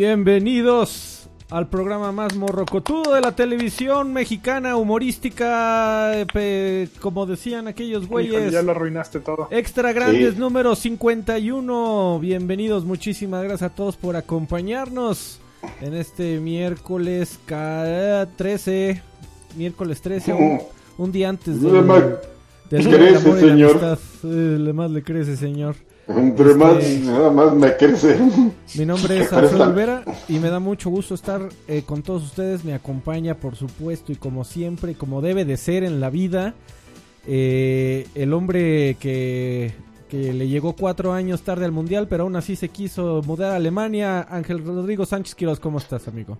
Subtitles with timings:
[0.00, 8.52] Bienvenidos al programa más morrocotudo de la televisión mexicana humorística, eh, como decían aquellos güeyes.
[8.52, 9.48] ya lo arruinaste todo.
[9.50, 12.20] Extra grandes número 51.
[12.20, 15.40] Bienvenidos, muchísimas gracias a todos por acompañarnos
[15.80, 19.02] en este miércoles 13,
[19.56, 20.60] miércoles 13,
[20.96, 21.72] un, día antes de,
[22.70, 22.82] del
[23.40, 23.98] señor.
[24.22, 25.74] le más le crece, señor.
[26.08, 28.18] Entre más, este, nada más me crece.
[28.76, 32.64] Mi nombre es Alfredo Olvera y me da mucho gusto estar eh, con todos ustedes.
[32.64, 36.54] Me acompaña, por supuesto, y como siempre, como debe de ser en la vida,
[37.26, 39.72] eh, el hombre que,
[40.08, 43.56] que le llegó cuatro años tarde al Mundial, pero aún así se quiso mudar a
[43.56, 44.26] Alemania.
[44.30, 46.38] Ángel Rodrigo Sánchez Quiroz, ¿cómo estás, amigo?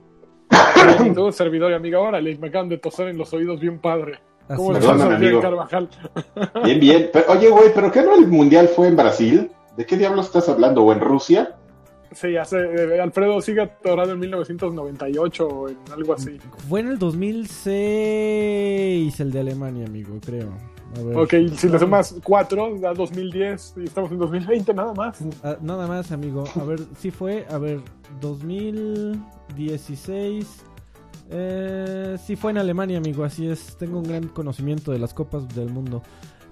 [1.14, 4.18] todo servidor y amiga, ahora me acaban de toser en los oídos bien padre.
[4.56, 5.42] ¿Cómo estás, amigo?
[5.42, 5.90] Carvajal?
[6.64, 7.10] Bien, bien.
[7.28, 9.50] oye, güey, ¿pero qué no el Mundial fue en Brasil?
[9.78, 10.82] ¿De qué diablos estás hablando?
[10.82, 11.54] ¿O en Rusia?
[12.10, 16.36] Sí, hace, eh, Alfredo sigue atorado en 1998 o en algo así.
[16.68, 20.48] Fue en el 2006 el de Alemania, amigo, creo.
[21.14, 25.20] Ok, si le sumas 4, da 2010 y estamos en 2020 nada más.
[25.44, 26.42] Ah, nada más, amigo.
[26.60, 27.80] A ver, sí fue, a ver,
[28.20, 30.64] 2016.
[31.30, 33.76] Eh, sí fue en Alemania, amigo, así es.
[33.76, 36.02] Tengo un gran conocimiento de las copas del mundo.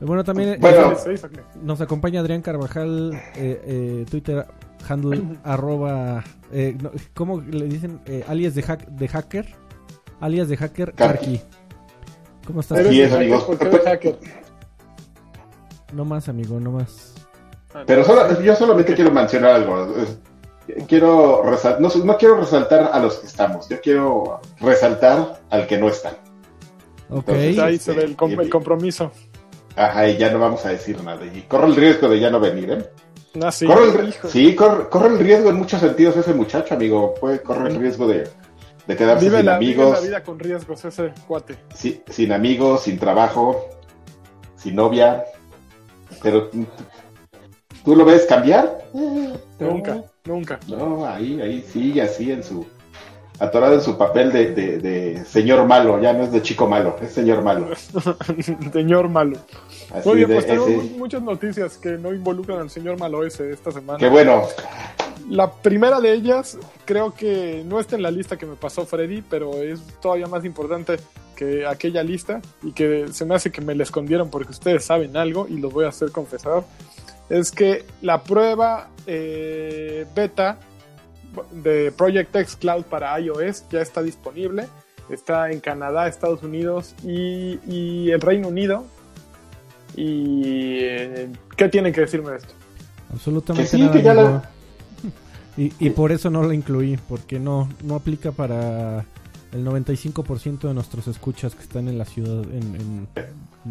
[0.01, 1.19] Bueno, también eh,
[1.63, 4.47] nos acompaña Adrián Carvajal, eh, eh, Twitter
[4.87, 6.23] handle arroba,
[7.15, 8.01] ¿cómo le dicen?
[8.29, 9.55] alias de, hack, de hacker,
[10.21, 11.41] alias de hacker Karki.
[12.47, 12.79] ¿Cómo estás?
[15.93, 17.15] No más, amigo, no más.
[17.73, 18.05] Ah, Pero
[18.43, 19.95] yo solamente quiero mencionar algo.
[20.89, 21.43] Quiero
[21.81, 26.19] no, no quiero resaltar a los que estamos, yo quiero resaltar al que no está.
[27.09, 27.29] Ok.
[27.31, 29.11] ahí se ve el compromiso.
[29.77, 31.25] Ajá, y ya no vamos a decir nada.
[31.27, 32.91] Y corre el riesgo de ya no venir, ¿eh?
[33.43, 37.15] Ah, sí, corre el, sí corre, el riesgo en muchos sentidos ese muchacho, amigo.
[37.21, 38.27] Puede correr el riesgo de,
[38.87, 39.87] de quedarse sin amigos.
[39.87, 41.59] Vive la vida con riesgos ese cuate.
[41.75, 43.69] Sí, sin amigos, sin trabajo,
[44.57, 45.25] sin novia.
[46.23, 46.51] Pero
[47.85, 48.79] ¿tú lo ves cambiar?
[49.59, 50.59] Nunca, nunca.
[50.69, 52.67] No, ahí, ahí sigue así en su
[53.39, 57.13] atorado en su papel de, de, señor malo, ya no es de chico malo, es
[57.13, 57.69] señor malo.
[58.73, 59.39] señor malo.
[60.05, 63.99] Muy bien, pues tenemos muchas noticias que no involucran al señor malo ese esta semana.
[63.99, 64.43] Qué bueno.
[65.29, 69.23] La primera de ellas, creo que no está en la lista que me pasó Freddy,
[69.23, 70.99] pero es todavía más importante
[71.35, 75.17] que aquella lista y que se me hace que me la escondieron porque ustedes saben
[75.17, 76.65] algo y los voy a hacer confesar.
[77.29, 80.59] Es que la prueba eh, beta
[81.53, 84.67] de Project X Cloud para iOS ya está disponible.
[85.09, 88.85] Está en Canadá, Estados Unidos y, el Reino Unido.
[89.95, 92.55] ¿Y eh, qué tienen que decirme de esto?
[93.13, 94.51] Absolutamente nada.
[95.57, 99.05] y, por eso no la incluí, porque no, no aplica para
[99.53, 103.09] el 95% de nuestros escuchas que están en la ciudad, en,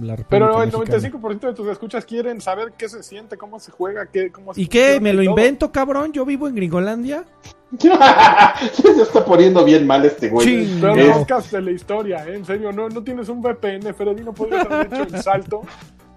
[0.01, 3.71] la República Pero el 95% de tus escuchas quieren saber qué se siente, cómo se
[3.71, 4.99] juega, qué, cómo ¿Y qué?
[4.99, 6.11] ¿Me lo invento, cabrón?
[6.11, 7.25] ¿Yo vivo en Gringolandia?
[7.79, 10.47] se está poniendo bien mal este güey.
[10.47, 12.35] Sí, pero no de la historia, ¿eh?
[12.35, 15.61] En serio, no, no tienes un VPN, Freddy, no podrías haber hecho el salto.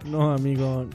[0.04, 0.86] No, amigo.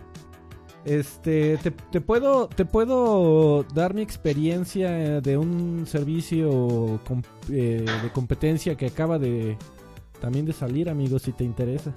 [0.85, 6.99] Este, te, puedo, te puedo dar mi experiencia de un servicio
[7.49, 9.57] eh, de competencia que acaba de
[10.19, 11.93] también de salir, amigo, si te interesa.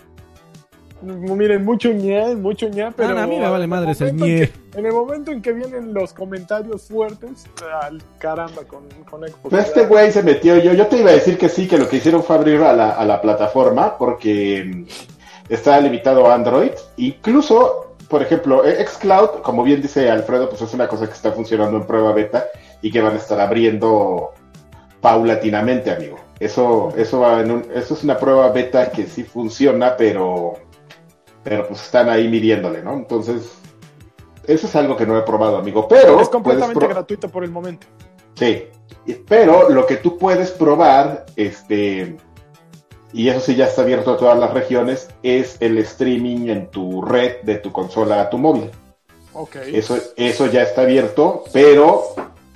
[1.02, 3.18] Miren, mucho ñe, mucho ñe, pero.
[3.18, 4.50] Ah, a mí me vale madre ese ñe.
[4.74, 7.44] En el momento en que vienen los comentarios fuertes,
[7.82, 9.24] al caramba, con, con
[9.58, 10.56] este güey se metió.
[10.58, 12.72] Yo, yo te iba a decir que sí, que lo que hicieron fue abrir a
[12.72, 14.84] la, a la plataforma, porque mm,
[15.50, 16.72] está limitado a Android.
[16.96, 21.32] Incluso, por ejemplo, e, Xcloud, como bien dice Alfredo, pues es una cosa que está
[21.32, 22.46] funcionando en prueba beta
[22.80, 24.32] y que van a estar abriendo
[25.00, 26.18] paulatinamente, amigo.
[26.38, 30.54] Eso, eso, va en un, eso es una prueba beta que sí funciona, pero
[31.46, 32.94] pero pues están ahí midiéndole, ¿no?
[32.94, 33.52] Entonces,
[34.48, 35.86] eso es algo que no he probado, amigo.
[35.86, 37.86] Pero es completamente gratuito por el momento.
[38.34, 38.64] Sí,
[39.28, 42.16] pero lo que tú puedes probar, este,
[43.12, 47.00] y eso sí ya está abierto a todas las regiones, es el streaming en tu
[47.00, 48.68] red de tu consola a tu móvil.
[49.32, 49.54] Ok.
[49.66, 52.06] Eso, eso ya está abierto, pero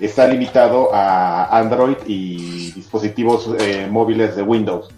[0.00, 4.90] está limitado a Android y dispositivos eh, móviles de Windows.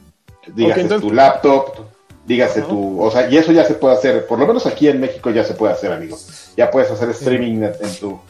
[0.46, 1.91] Digas tu laptop,
[2.24, 5.00] Dígase tú, o sea, y eso ya se puede hacer, por lo menos aquí en
[5.00, 6.16] México ya se puede hacer, amigo.
[6.56, 8.20] Ya puedes hacer streaming en, tu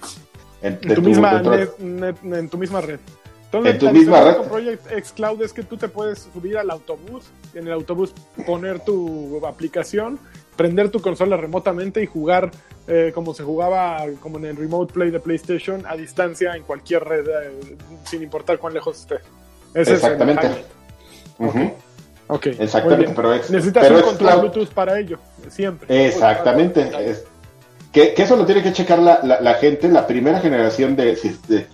[0.62, 1.42] en, tu, misma
[1.78, 2.98] en tu misma red.
[3.44, 4.36] Entonces, en tu misma red.
[4.36, 8.14] Con Project X Cloud es que tú te puedes subir al autobús, en el autobús
[8.46, 10.18] poner tu aplicación,
[10.56, 12.50] prender tu consola remotamente y jugar
[12.88, 17.04] eh, como se jugaba como en el Remote Play de PlayStation, a distancia, en cualquier
[17.04, 19.16] red, eh, sin importar cuán lejos esté.
[19.74, 20.64] Exactamente.
[21.38, 21.74] okay.
[22.58, 25.18] Exactamente, pero es, Necesitas un control Bluetooth para ello,
[25.48, 26.06] siempre.
[26.06, 26.90] Exactamente.
[27.92, 31.18] que, eso lo tiene que checar la, la, gente, la primera generación de,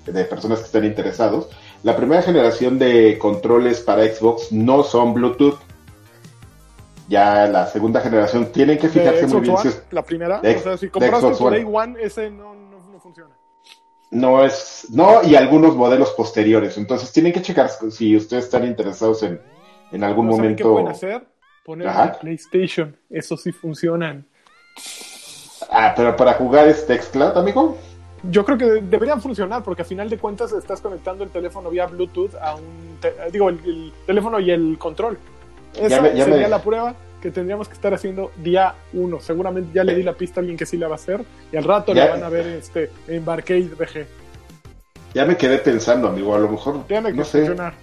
[0.06, 1.49] de, personas que estén interesados.
[1.82, 5.58] La primera generación de controles para Xbox no son Bluetooth.
[7.08, 9.56] Ya la segunda generación tienen que fijarse muy bien.
[9.58, 13.00] si es la primera, o sea, si compraste tu Day One, ese no, no, no
[13.00, 13.31] funciona
[14.11, 16.78] no es, no, y algunos modelos posteriores.
[16.78, 19.40] Entonces tienen que checar si ustedes están interesados en,
[19.93, 20.64] en algún momento.
[20.64, 21.26] ¿Qué pueden hacer?
[21.64, 21.88] Poner
[22.20, 24.26] PlayStation, eso sí funcionan.
[25.70, 27.76] Ah, pero para jugar este Xcloud, amigo.
[28.23, 31.87] Yo creo que deberían funcionar porque a final de cuentas estás conectando el teléfono vía
[31.87, 32.99] Bluetooth a un,
[33.31, 35.19] digo, el, teléfono y el control.
[35.75, 39.20] Esa sería la prueba que tendríamos que estar haciendo día uno.
[39.20, 41.56] Seguramente ya le di la pista a alguien que sí la va a hacer y
[41.56, 44.06] al rato la van a ver este, en Barcade BG.
[45.14, 47.75] Ya me quedé pensando, amigo, a lo mejor Tiene que no funcionar.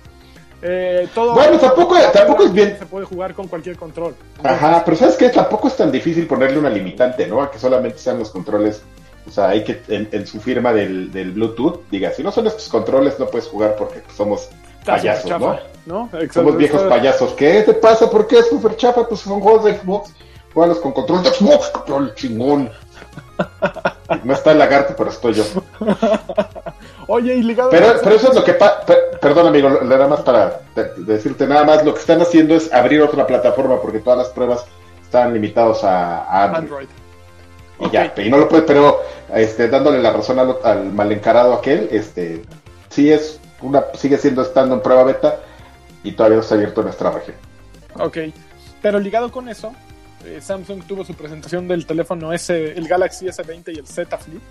[0.67, 2.75] Eh, todo bueno, tampoco, tampoco es bien.
[2.79, 4.15] Se puede jugar con cualquier control.
[4.43, 5.29] Ajá, pero ¿sabes qué?
[5.29, 7.43] Tampoco es tan difícil ponerle una limitante, ¿no?
[7.43, 8.81] A que solamente sean los controles.
[9.27, 12.67] O sea, hay que en, su firma del, del, Bluetooth diga, si no son estos
[12.67, 14.49] controles, no puedes jugar porque somos
[14.83, 15.39] payasos,
[15.85, 16.09] ¿no?
[16.33, 17.33] Somos viejos payasos.
[17.33, 18.09] ¿Qué te pasa?
[18.09, 19.07] ¿Por qué es super chafa?
[19.07, 20.13] Pues son juegos de Xbox.
[20.51, 22.71] Juegalos con control de Xbox, control chingón.
[24.23, 25.43] No está el lagarto, pero estoy yo.
[27.07, 28.81] Oye, y ligado pero, pero eso es lo que pasa.
[29.21, 30.61] Perdón, amigo, nada más para
[30.97, 31.85] decirte nada más.
[31.85, 34.65] Lo que están haciendo es abrir otra plataforma porque todas las pruebas
[35.03, 36.87] están limitados a, Android.
[37.79, 39.01] Y ya, y no lo puede, pero
[39.33, 42.41] este, dándole la razón al, al mal encarado aquel, este,
[42.89, 45.39] sí es una sigue siendo estando en prueba beta
[46.03, 47.35] y todavía no está abierto en nuestra región.
[47.99, 48.17] Ok,
[48.81, 49.73] pero ligado con eso,
[50.25, 54.41] eh, Samsung tuvo su presentación del teléfono S, el Galaxy S20 y el Z Flip.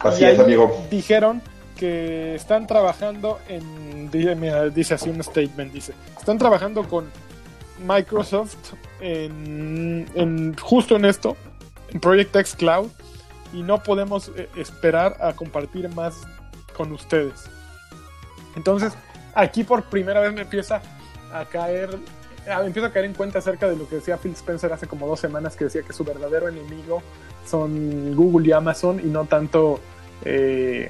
[0.00, 0.86] Así es, amigo.
[0.90, 1.42] Dijeron
[1.76, 7.10] que están trabajando en, dice así un statement, dice, están trabajando con
[7.86, 11.36] Microsoft en, en justo en esto,
[11.92, 12.88] en Project X Cloud,
[13.52, 16.14] y no podemos eh, esperar a compartir más
[16.76, 17.44] con ustedes.
[18.56, 18.92] Entonces,
[19.34, 20.82] aquí por primera vez me empieza
[21.32, 21.98] a caer,
[22.46, 25.20] empiezo a caer en cuenta acerca de lo que decía Phil Spencer hace como dos
[25.20, 27.02] semanas, que decía que su verdadero enemigo
[27.46, 29.80] son Google y Amazon y no tanto
[30.24, 30.88] eh,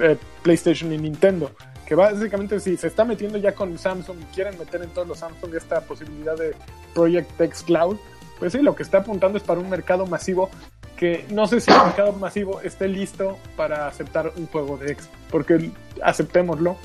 [0.00, 1.50] eh, PlayStation y Nintendo.
[1.86, 5.18] Que básicamente si se está metiendo ya con Samsung y quieren meter en todos los
[5.18, 6.54] Samsung esta posibilidad de
[6.94, 7.98] Project X Cloud,
[8.38, 10.50] pues sí, lo que está apuntando es para un mercado masivo
[10.96, 15.08] que no sé si el mercado masivo esté listo para aceptar un juego de X,
[15.30, 15.70] porque
[16.02, 16.76] aceptémoslo,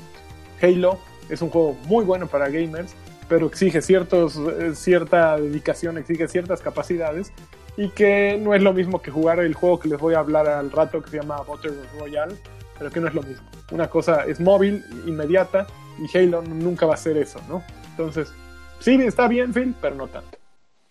[0.60, 0.98] Halo
[1.28, 2.92] es un juego muy bueno para gamers,
[3.30, 7.32] pero exige ciertos, eh, cierta dedicación, exige ciertas capacidades
[7.76, 10.48] y que no es lo mismo que jugar el juego que les voy a hablar
[10.48, 12.34] al rato que se llama Battle Royale,
[12.76, 13.48] pero que no es lo mismo.
[13.70, 15.68] Una cosa es móvil, inmediata,
[15.98, 17.62] y Halo nunca va a ser eso, ¿no?
[17.90, 18.32] Entonces,
[18.80, 20.36] sí, está bien, Phil, pero no tanto.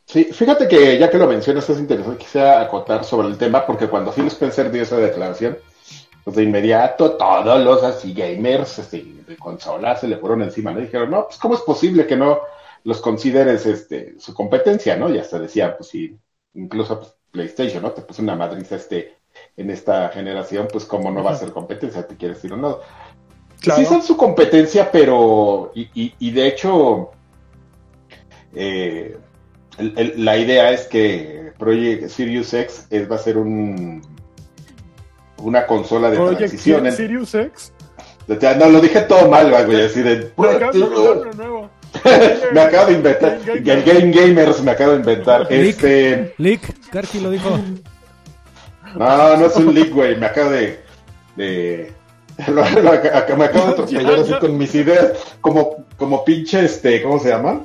[0.06, 3.88] Sí, fíjate que ya que lo mencionas es interesante, quisiera acotar sobre el tema, porque
[3.88, 5.57] cuando Phil Spencer dio esa declaración,
[6.29, 10.79] pues de inmediato todos los así gamers este, de consolas se le fueron encima, ¿no?
[10.79, 12.41] Dijeron, no, pues cómo es posible que no
[12.83, 15.09] los consideres este, su competencia, ¿no?
[15.09, 16.15] Y hasta decía, pues sí,
[16.53, 17.93] incluso pues, PlayStation, ¿no?
[17.93, 19.17] Te puso una madriza este,
[19.57, 22.77] en esta generación, pues cómo no va a ser competencia, te quieres decir o no.
[23.59, 27.09] Sí son su competencia, pero, y, y, y de hecho,
[28.53, 29.17] eh,
[29.79, 34.18] la idea es que Project Sirius X es, va a ser un
[35.41, 36.91] una consola de Project transición.
[36.91, 37.74] Sirius X?
[38.27, 40.31] No, lo dije todo mal, güey, así de...
[42.53, 43.39] me acabo de inventar.
[43.48, 45.48] El Game Gamers me acabo de inventar.
[45.50, 46.34] este...
[46.38, 47.60] Leak, Karki lo dijo.
[48.96, 50.17] No, no es un leak, güey.
[50.17, 50.79] Me acabo de.
[51.36, 51.91] de...
[52.48, 55.13] me acabo de atropellar así con mis ideas.
[55.41, 57.63] Como, como pinche, este, ¿cómo se llama?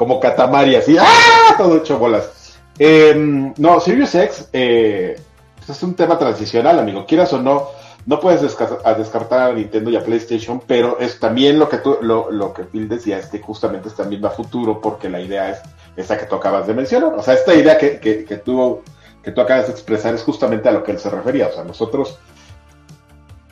[0.00, 1.54] como Katamari, así, ¡ah!
[1.58, 2.58] Todo hecho bolas.
[2.78, 5.20] Em, no, Sirius X eh,
[5.66, 7.06] pues es un tema transicional, amigo.
[7.06, 7.68] Quieras o no,
[8.06, 12.52] no puedes descartar a Nintendo y a PlayStation, pero es también lo que tú, lo,
[12.54, 15.60] que Phil decía, es que justamente es también va futuro, porque la idea es
[15.96, 17.14] esa que tú acabas de mencionar.
[17.14, 18.82] O sea, esta idea que, que, que, tú,
[19.22, 21.48] que tú acabas de expresar es justamente a lo que él se refería.
[21.48, 22.18] O sea, nosotros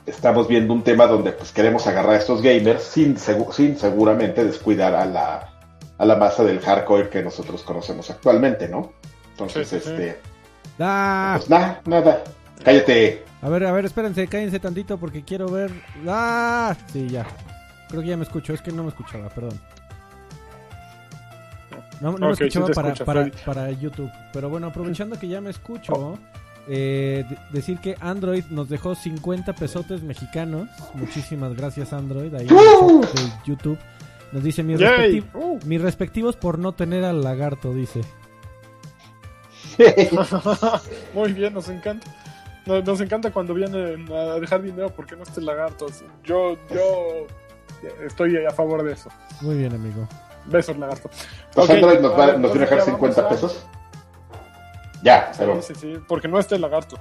[0.07, 4.95] estamos viendo un tema donde pues queremos agarrar a estos gamers sin, sin seguramente descuidar
[4.95, 5.55] a la
[5.99, 8.93] a la masa del hardcore que nosotros conocemos actualmente, ¿no?
[9.33, 10.21] Entonces, este...
[10.79, 11.35] Ah.
[11.39, 12.25] Pues nada, nada.
[12.65, 13.25] Cállate.
[13.41, 15.71] A ver, a ver, espérense, cállense tantito porque quiero ver...
[16.07, 16.77] ¡Ah!
[16.93, 17.27] Sí, ya.
[17.89, 19.59] Creo que ya me escucho, es que no me escuchaba, perdón.
[22.01, 24.11] No, me escuchaba para, para, para, YouTube.
[24.33, 26.19] Pero bueno, aprovechando que ya me escucho,
[26.71, 30.69] Eh, decir que Android nos dejó 50 pesotes mexicanos.
[30.95, 32.35] Muchísimas gracias, Android.
[32.35, 32.55] Ahí de
[33.47, 33.79] YouTube.
[34.33, 35.59] Nos dice mis, uh.
[35.65, 38.03] mis respectivos por no tener al lagarto, dice.
[41.15, 42.07] Muy bien, nos encanta.
[42.67, 45.87] Nos, encanta cuando vienen a dejar dinero porque no esté lagarto.
[46.23, 47.27] Yo, yo
[48.05, 49.09] estoy a favor de eso.
[49.41, 50.07] Muy bien, amigo.
[50.45, 51.09] Besos, lagarto.
[51.55, 53.67] Pues Android nos, va, nos viene a dejar 50 pesos.
[55.03, 55.63] Ya, pero...
[55.63, 56.99] Sí, sí, porque no esté lagarto.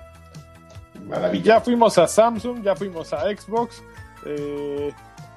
[1.06, 1.56] Maravilla.
[1.56, 3.84] Ya fuimos a Samsung, ya fuimos a Xbox.
[4.26, 4.94] Eh,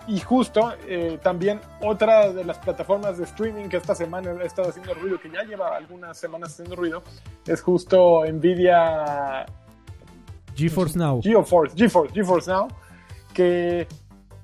[0.07, 4.71] y justo eh, también otra de las plataformas de streaming que esta semana ha estado
[4.71, 7.03] haciendo ruido, que ya lleva algunas semanas haciendo ruido,
[7.47, 9.47] es justo Nvidia
[10.55, 11.21] GeForce Now.
[11.23, 12.69] GeForce, GeForce, GeForce Now,
[13.33, 13.87] que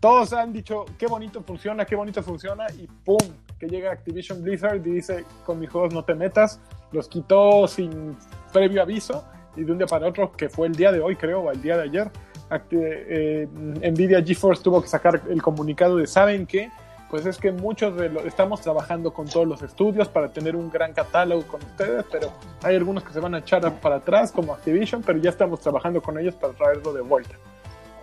[0.00, 3.18] todos han dicho qué bonito funciona, qué bonito funciona y ¡pum!
[3.58, 6.60] que llega Activision Blizzard y dice con mis juegos no te metas,
[6.92, 8.16] los quitó sin
[8.52, 9.24] previo aviso
[9.56, 11.60] y de un día para otro, que fue el día de hoy creo, o el
[11.62, 12.10] día de ayer,
[12.50, 16.70] eh, Nvidia GeForce tuvo que sacar el comunicado de ¿saben qué?
[17.10, 20.70] Pues es que muchos de los estamos trabajando con todos los estudios para tener un
[20.70, 24.52] gran catálogo con ustedes, pero hay algunos que se van a echar para atrás como
[24.52, 27.36] Activision, pero ya estamos trabajando con ellos para traerlo de vuelta.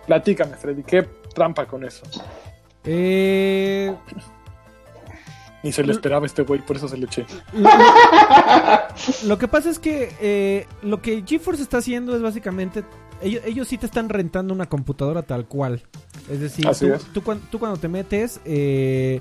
[0.06, 1.02] Platícame, Freddy, ¿qué
[1.34, 2.02] trampa con eso?
[2.84, 3.94] Eh...
[5.62, 7.24] Ni se le esperaba este güey, por eso se le eché.
[9.24, 12.84] Lo que pasa es que eh, lo que GeForce está haciendo es básicamente
[13.22, 15.82] ellos, sí te están rentando una computadora tal cual.
[16.30, 16.66] Es decir,
[17.12, 19.20] tú, cuando te metes, eh,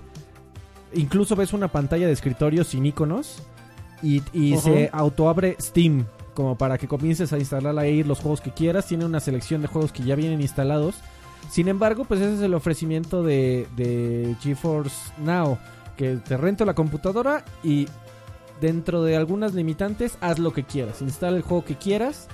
[0.93, 3.43] incluso ves una pantalla de escritorio sin iconos
[4.01, 4.21] y,
[4.57, 8.87] se autoabre Steam como para que comiences a instalar ahí los juegos que quieras.
[8.87, 10.95] Tiene una selección de juegos que ya vienen instalados.
[11.49, 15.57] Sin embargo, pues ese es el ofrecimiento de, de GeForce Now.
[15.97, 17.87] Que te rento la computadora y
[18.61, 21.01] dentro de algunas limitantes haz lo que quieras.
[21.01, 22.27] Instala el juego que quieras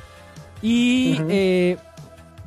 [0.62, 1.78] y eh,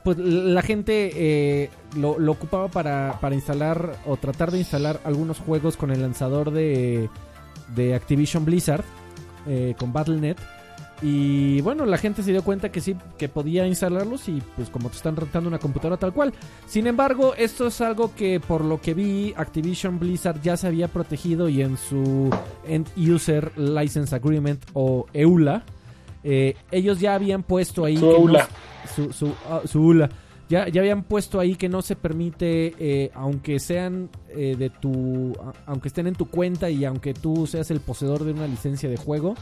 [0.05, 5.91] pues la gente eh, lo, ocupaba para, instalar o tratar de instalar algunos juegos con
[5.91, 7.09] el lanzador de,
[7.75, 8.85] de Activision Blizzard,
[9.47, 10.37] eh, con Battle.net.
[11.05, 14.89] Y bueno, la gente se dio cuenta que sí, que podía instalarlos y pues como
[14.89, 16.33] te están rentando una computadora tal cual.
[16.67, 20.87] Sin embargo, esto es algo que por lo que vi, Activision Blizzard ya se había
[20.87, 22.31] protegido y en su
[22.69, 25.65] End User License Agreement o EULA,
[26.25, 27.97] eh, ellos ya habían puesto ahí...
[27.97, 30.11] Su su, ah, ULA.
[30.49, 35.33] Ya, ya, habían puesto ahí que no se permite, eh, aunque sean eh, de tu,
[35.65, 38.99] aunque estén en tu cuenta y aunque tú seas el poseedor de una licencia de
[38.99, 39.35] juego,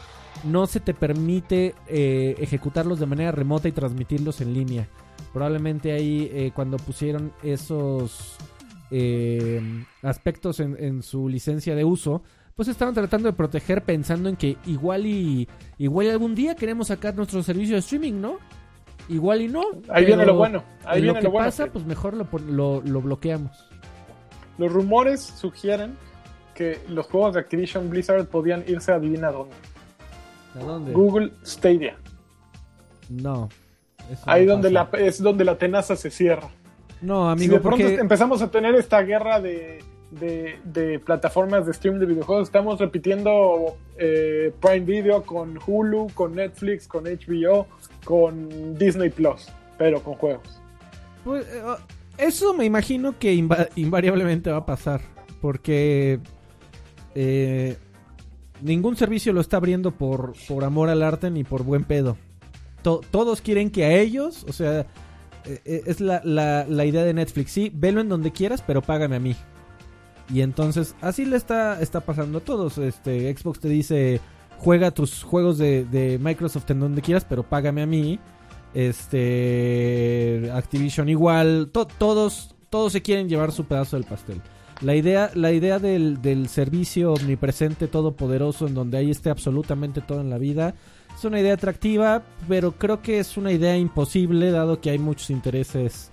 [0.45, 4.89] no se te permite ejecutarlos de manera remota y transmitirlos en línea.
[5.33, 8.37] Probablemente ahí cuando pusieron esos
[10.03, 12.23] aspectos en, en, su licencia de uso,
[12.61, 15.49] pues estaban tratando de proteger pensando en que igual y
[15.79, 18.37] igual algún día queremos sacar nuestro servicio de streaming, ¿no?
[19.09, 19.62] Igual y no.
[19.88, 20.62] Ahí viene lo bueno.
[20.85, 23.67] Ahí viene lo, que pasa, pues mejor lo, lo, bloqueamos.
[24.59, 25.97] Los rumores sugieren
[26.55, 29.57] que los juegos de Activision Blizzard podían irse a adivina dónde.
[30.55, 30.93] ¿A dónde?
[30.93, 31.97] Google Stadia.
[33.09, 33.49] No.
[34.26, 36.50] Ahí donde la, es donde la tenaza se cierra.
[37.00, 42.07] No, amigo, de pronto empezamos a tener esta guerra de de, plataformas de stream de
[42.07, 42.49] videojuegos.
[42.49, 47.67] Estamos repitiendo eh, Prime Video con Hulu, con Netflix, con HBO,
[48.05, 49.49] con Disney Plus,
[49.79, 50.61] pero con juegos.
[51.25, 51.76] Pues eh, oh,
[52.19, 53.35] eso me imagino que
[53.76, 55.00] invariablemente va a pasar,
[55.40, 56.21] porque
[57.14, 57.76] eh,
[58.62, 62.17] ningún servicio lo está abriendo por, por amor al arte ni por buen pedo.
[62.83, 64.87] todos quieren que a ellos, o sea,
[65.64, 69.37] es la, la, idea de Netflix, sí, velo en donde quieras, pero págame a mí.
[70.33, 72.79] Y entonces, así le está, está pasando a todos.
[72.79, 74.21] Este, Xbox te dice,
[74.59, 78.19] juega tus juegos de, Microsoft en donde quieras, pero págame a mí.
[78.73, 84.41] Este, Activision igual, todos, todos se quieren llevar su pedazo del pastel.
[84.81, 90.21] La idea, la idea del, del servicio omnipresente, todopoderoso, en donde ahí esté absolutamente todo
[90.21, 90.75] en la vida,
[91.15, 95.29] es una idea atractiva, pero creo que es una idea imposible, dado que hay muchos
[95.29, 96.10] intereses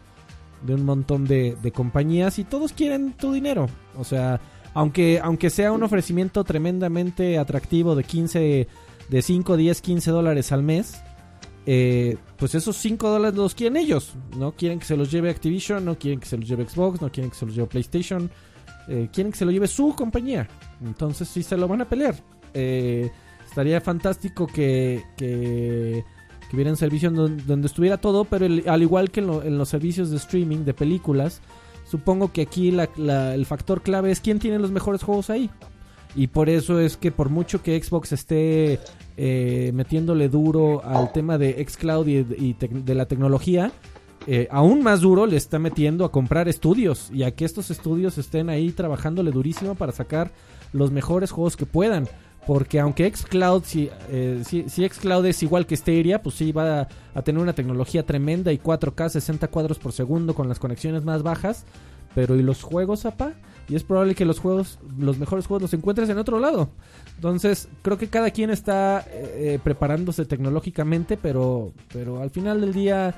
[0.63, 3.67] de un montón de, compañías y todos quieren tu dinero.
[3.95, 4.39] O sea,
[4.73, 8.67] aunque, aunque sea un ofrecimiento tremendamente atractivo de 15,
[9.09, 11.01] de 5, 10, 15 dólares al mes,
[11.65, 14.13] eh, pues esos 5 dólares los quieren ellos.
[14.37, 17.11] No quieren que se los lleve Activision, no quieren que se los lleve Xbox, no
[17.11, 18.31] quieren que se los lleve PlayStation.
[18.87, 20.47] Eh, quieren que se lo lleve su compañía.
[20.81, 22.15] Entonces sí se lo van a pelear.
[22.53, 23.11] Eh,
[23.45, 26.05] estaría fantástico que, que
[26.49, 30.17] que hubiera un servicio donde, estuviera todo, pero al igual que en, los servicios de
[30.17, 31.41] streaming de películas,
[31.85, 35.49] supongo que aquí el factor clave es quién tiene los mejores juegos ahí.
[36.15, 38.79] Y por eso es que por mucho que Xbox esté
[39.17, 43.71] eh, metiéndole duro al tema de xCloud y, de la tecnología,
[44.25, 48.17] eh, aún más duro le está metiendo a comprar estudios y a que estos estudios
[48.17, 50.31] estén ahí trabajándole durísimo para sacar
[50.73, 52.07] los mejores juegos que puedan.
[52.47, 57.21] Porque aunque xCloud, si, eh, si, xCloud es igual que Stadia, pues sí va a,
[57.21, 61.65] tener una tecnología tremenda y 4K 60 cuadros por segundo con las conexiones más bajas.
[62.15, 63.33] Pero ¿y los juegos, apa?
[63.67, 66.69] Y es probable que los juegos, los mejores juegos los encuentres en otro lado.
[67.15, 73.13] Entonces, creo que cada quien está eh, preparándose tecnológicamente, pero, pero al final del día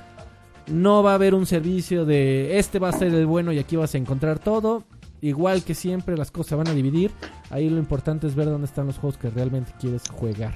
[0.66, 3.76] no va a haber un servicio de este va a ser el bueno y aquí
[3.76, 4.82] vas a encontrar todo.
[5.22, 7.10] Igual que siempre, las cosas van a dividir.
[7.50, 10.54] Ahí lo importante es ver dónde están los juegos que realmente quieres jugar.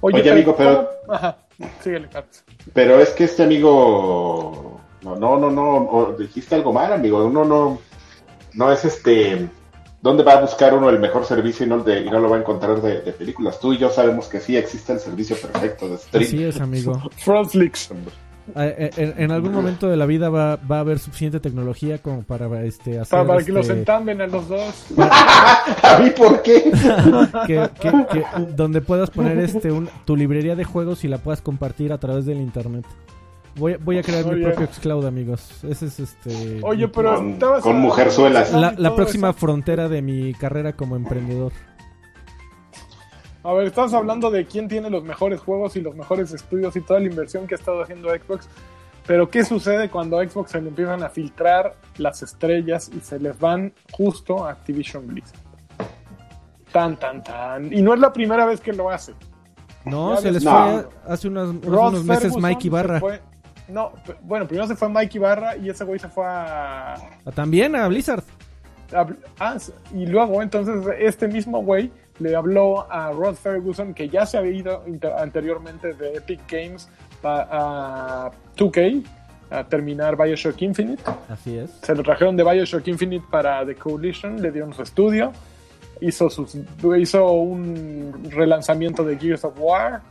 [0.00, 0.88] Oye, amigo, pero.
[1.08, 1.38] Ajá,
[1.82, 2.08] síguele,
[2.72, 4.80] Pero es que este amigo.
[5.02, 6.14] No, no, no, no.
[6.18, 7.24] Dijiste algo mal, amigo.
[7.24, 7.78] Uno no.
[8.54, 9.48] No es este.
[10.00, 12.36] ¿Dónde va a buscar uno el mejor servicio y no, de, y no lo va
[12.36, 13.58] a encontrar de, películas?
[13.58, 16.28] Tú y yo sabemos que sí existe el servicio perfecto de streaming.
[16.28, 17.10] Sí es, amigo.
[17.16, 17.90] Frontflix.
[17.90, 17.94] Eh,
[18.54, 22.98] en, algún momento de la vida va, va, a haber suficiente tecnología como para este
[22.98, 26.70] hacer para, que los este, entamen a los dos a mí por qué
[27.46, 28.24] que,
[28.54, 29.70] donde puedas poner este
[30.04, 32.84] tu librería de juegos y la puedas compartir a través del internet
[33.56, 35.64] Voy, voy a crear mi propio xCloud, amigos.
[35.68, 36.60] Ese es este.
[36.62, 38.52] Oye, pero con, con mujerzuelas.
[38.52, 41.52] La, la próxima frontera de mi carrera como emprendedor.
[43.44, 46.80] A ver, estamos hablando de quién tiene los mejores juegos y los mejores estudios y
[46.80, 48.48] toda la inversión que ha estado haciendo Xbox.
[49.06, 53.18] Pero ¿qué sucede cuando a Xbox se le empiezan a filtrar las estrellas y se
[53.18, 55.38] les van justo a Activision Blizzard?
[56.72, 57.72] Tan, tan, tan.
[57.72, 59.14] Y no es la primera vez que lo hace.
[59.84, 63.00] No, se les fue hace unos, unos meses Mike Ibarra.
[63.68, 63.92] no,
[64.22, 66.96] bueno, primero se fue Mike Ibarra y ese güey se fue a...
[67.34, 68.24] También a Blizzard.
[68.92, 69.56] ah,
[69.94, 74.52] y luego entonces este mismo güey le habló a Rod Ferguson, que ya se había
[74.52, 74.84] ido
[75.16, 76.88] anteriormente de Epic Games
[77.22, 79.04] a, 2K,
[79.50, 81.02] a terminar Bioshock Infinite.
[81.28, 81.70] Así es.
[81.82, 85.32] Se lo trajeron de Bioshock Infinite para The Coalition, le dieron su estudio,
[86.00, 86.56] hizo, sus,
[86.98, 90.02] hizo un relanzamiento de Gears of War,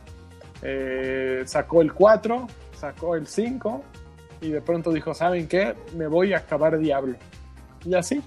[0.62, 3.82] eh, sacó el 4, sacó el 5
[4.40, 5.74] y de pronto dijo, ¿saben qué?
[5.96, 7.16] Me voy a acabar Diablo.
[7.84, 8.22] Y así,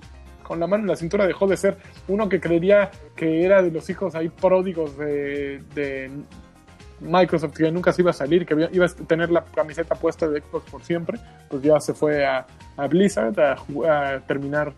[0.51, 1.77] con la mano en la cintura dejó de ser
[2.09, 6.11] uno que creería que era de los hijos ahí pródigos de,
[6.99, 10.41] Microsoft, que nunca se iba a salir, que iba a tener la camiseta puesta de
[10.41, 11.17] Xbox por siempre,
[11.49, 12.45] pues ya se fue a,
[12.89, 14.73] Blizzard a, terminar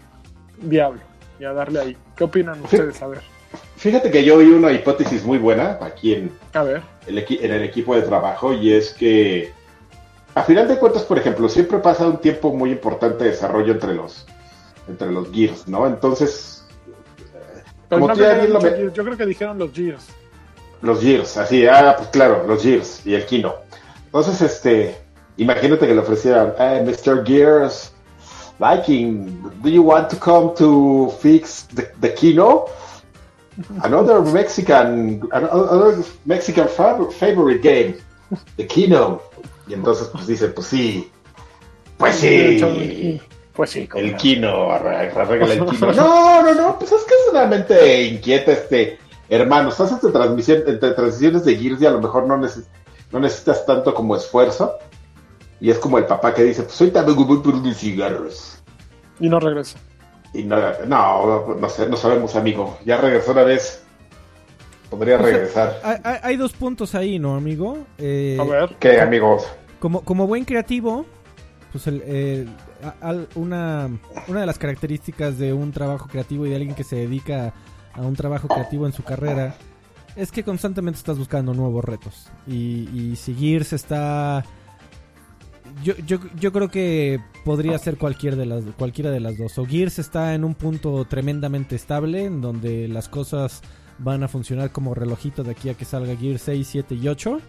[0.61, 1.01] Diablo
[1.39, 1.97] y a darle ahí.
[2.15, 3.01] ¿Qué opinan ustedes?
[3.01, 3.21] A ver.
[3.75, 6.83] Fíjate que yo oí una hipótesis muy buena aquí en, a ver.
[7.07, 9.51] El, en el equipo de trabajo y es que
[10.35, 13.95] a final de cuentas, por ejemplo, siempre pasa un tiempo muy importante de desarrollo entre
[13.95, 14.27] los
[14.87, 15.87] entre los Gears, ¿no?
[15.87, 16.65] Entonces,
[17.89, 18.59] como tú ya lo
[18.91, 20.05] Yo creo que dijeron los Gears.
[20.81, 23.55] Los Gears, así, ah, pues claro, los Gears y el Kino.
[24.05, 24.97] Entonces, este,
[25.37, 27.25] imagínate que le ofrecieran, hey, Mr.
[27.25, 27.93] Gears,
[28.59, 32.65] Viking, do you want to come to fix the, the Kino?
[33.83, 37.95] Another Mexican, another Mexican favorite game,
[38.57, 39.21] the Kino.
[39.67, 41.09] Y entonces, pues dice, pues sí,
[41.97, 43.21] pues sí.
[43.53, 43.87] Pues sí.
[43.95, 45.93] El Kino, arregla el Kino.
[45.93, 48.97] No, no, no, pues es que es realmente inquieta este
[49.29, 49.69] hermano.
[49.69, 53.93] Estás entre, transmisión, entre transiciones de Gears y a lo mejor no, no necesitas tanto
[53.93, 54.77] como esfuerzo.
[55.59, 58.61] Y es como el papá que dice, pues hoy también voy por unos cigarros.
[59.19, 59.77] Y no regresa.
[60.33, 62.77] Y no, no, no, sé, no sabemos, amigo.
[62.85, 63.83] Ya regresó una vez.
[64.89, 65.79] Podría regresar.
[66.03, 67.77] Hay, dos puntos ahí, ¿no, amigo?
[67.97, 68.75] Eh, a ver.
[68.79, 69.47] ¿Qué, amigos?
[69.79, 71.05] Como, como buen creativo,
[71.71, 72.49] pues el,
[73.35, 73.89] una,
[74.27, 77.53] una de las características de un trabajo creativo y de alguien que se dedica
[77.93, 79.55] a un trabajo creativo en su carrera
[80.15, 82.27] es que constantemente estás buscando nuevos retos.
[82.47, 84.43] Y, y seguirse está...
[85.83, 89.57] Yo, yo, yo creo que podría ser cualquier de las, cualquiera de las dos.
[89.57, 93.61] O Gears está en un punto tremendamente estable, en donde las cosas
[93.97, 97.39] van a funcionar como relojito de aquí a que salga Gears 6, 7 y 8.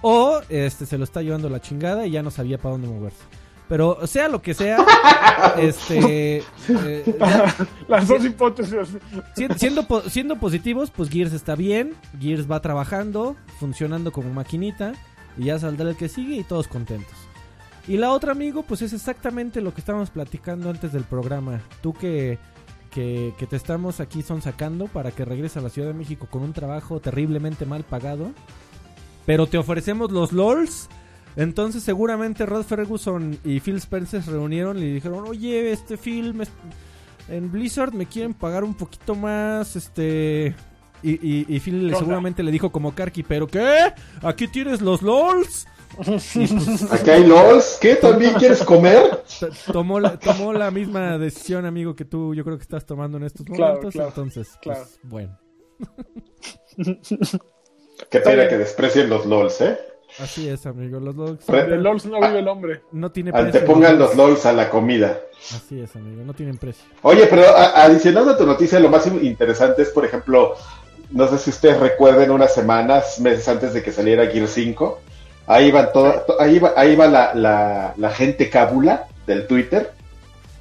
[0.00, 3.22] O este se lo está llevando la chingada y ya no sabía para dónde moverse.
[3.68, 4.78] Pero sea lo que sea,
[5.58, 6.38] este...
[6.38, 7.18] Eh,
[7.86, 8.74] Las dos hipótesis.
[9.56, 14.94] Siendo, siendo positivos, pues Gears está bien, Gears va trabajando, funcionando como maquinita,
[15.36, 17.14] y ya saldrá el que sigue y todos contentos.
[17.86, 21.60] Y la otra, amigo, pues es exactamente lo que estábamos platicando antes del programa.
[21.82, 22.38] Tú que,
[22.90, 26.26] que, que te estamos aquí son sacando para que regreses a la Ciudad de México
[26.30, 28.32] con un trabajo terriblemente mal pagado.
[29.24, 30.88] Pero te ofrecemos los LOLs
[31.36, 36.42] entonces seguramente Rod Ferguson y Phil Spencer se reunieron y le dijeron, oye, este film,
[37.28, 40.54] En Blizzard me quieren pagar un poquito más, este...
[41.00, 43.92] Y, y, Phil seguramente le dijo como Karki, ¿pero qué?
[44.20, 45.68] ¿Aquí tienes los LOLs?
[45.96, 46.36] Pues,
[46.92, 47.78] ¿Aquí hay LOLs?
[47.80, 47.96] ¿Qué?
[47.96, 49.22] ¿También quieres comer?
[49.72, 53.24] Tomó la, tomó la misma decisión, amigo, que tú yo creo que estás tomando en
[53.24, 53.94] estos momentos.
[53.94, 55.38] entonces, pues, bueno.
[58.10, 59.78] Qué pena que desprecien los LOLs, ¿eh?
[60.20, 60.98] Así es, amigo.
[61.00, 61.48] Los LOLs.
[61.48, 62.82] El LOLs no vive el hombre.
[62.92, 63.46] No tiene precio.
[63.46, 65.20] Antepongan los LOLs a la comida.
[65.54, 66.22] Así es, amigo.
[66.24, 66.84] No tienen precio.
[67.02, 70.56] Oye, pero adicionando a tu noticia, lo más interesante es, por ejemplo,
[71.10, 75.00] no sé si ustedes recuerden unas semanas, meses antes de que saliera Gear 5.
[75.46, 79.92] Ahí va, todo, ahí va, ahí va la, la, la gente cábula del Twitter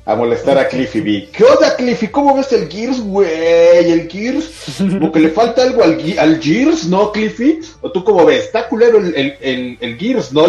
[0.07, 1.29] a molestar a Cliffy B.
[1.33, 2.07] ¿Qué onda, Cliffy?
[2.07, 3.91] ¿Cómo ves el Gears, güey?
[3.91, 4.77] ¿El Gears?
[4.77, 7.59] Como que le falta algo al, al Gears, ¿no, Cliffy?
[7.81, 8.45] ¿O tú cómo ves?
[8.45, 10.45] ¿Está culero el, el, el, Gears, no,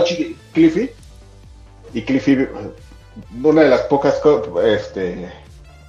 [0.53, 0.91] Cliffy?
[1.93, 2.47] Y Cliffy,
[3.43, 4.21] una de las pocas
[4.65, 5.29] este,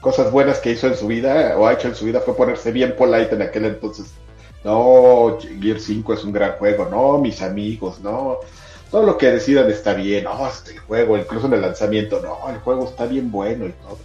[0.01, 2.71] cosas buenas que hizo en su vida, o ha hecho en su vida, fue ponerse
[2.71, 4.07] bien polite en aquel entonces.
[4.63, 8.39] No, Gears 5 es un gran juego, no, mis amigos, no
[8.91, 12.59] todo lo que decidan está bien, no, este juego, incluso en el lanzamiento, no, el
[12.59, 13.97] juego está bien bueno y todo.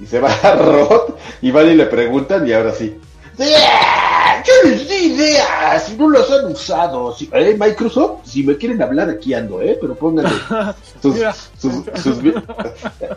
[0.00, 2.98] Y se va a Rod y van y le preguntan y ahora sí.
[3.38, 7.14] Yo les di ideas si no los han usado.
[7.14, 9.78] Si, eh, Microsoft, si me quieren hablar aquí ando, ¿eh?
[9.80, 10.30] Pero pónganle
[11.02, 11.16] sus,
[11.58, 12.18] sus,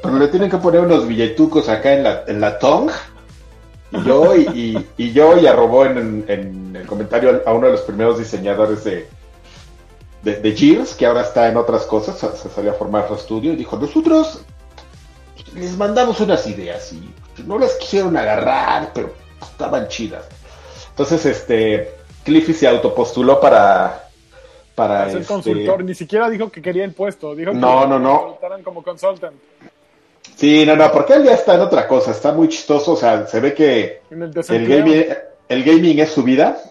[0.02, 2.94] Pero le tienen que poner unos billetucos acá en la, en la tongue.
[3.92, 7.82] Y yo, y, y, yo, y arrobó en, en, el comentario a uno de los
[7.82, 9.08] primeros diseñadores de,
[10.28, 13.54] de, de Gears, que ahora está en otras cosas, se salió a formar su estudio
[13.54, 14.42] y dijo, nosotros
[15.56, 17.14] les mandamos unas ideas y
[17.46, 20.26] no las quisieron agarrar, pero estaban chidas.
[20.90, 21.92] Entonces, este,
[22.26, 24.04] Cliffy se autopostuló para...
[24.76, 25.34] Para ser este...
[25.34, 28.38] consultor, ni siquiera dijo que quería el puesto, dijo que no, no, no.
[28.64, 29.36] como consultant.
[30.36, 33.26] Sí, no, no, porque él ya está en otra cosa, está muy chistoso, o sea,
[33.26, 35.06] se ve que el, gaming,
[35.50, 36.62] el gaming es su vida,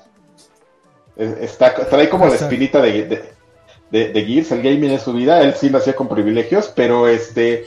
[1.16, 3.35] está, trae como la espinita de, de,
[3.90, 7.66] de, Gears, el gaming es su vida, él sí nació con privilegios, pero este,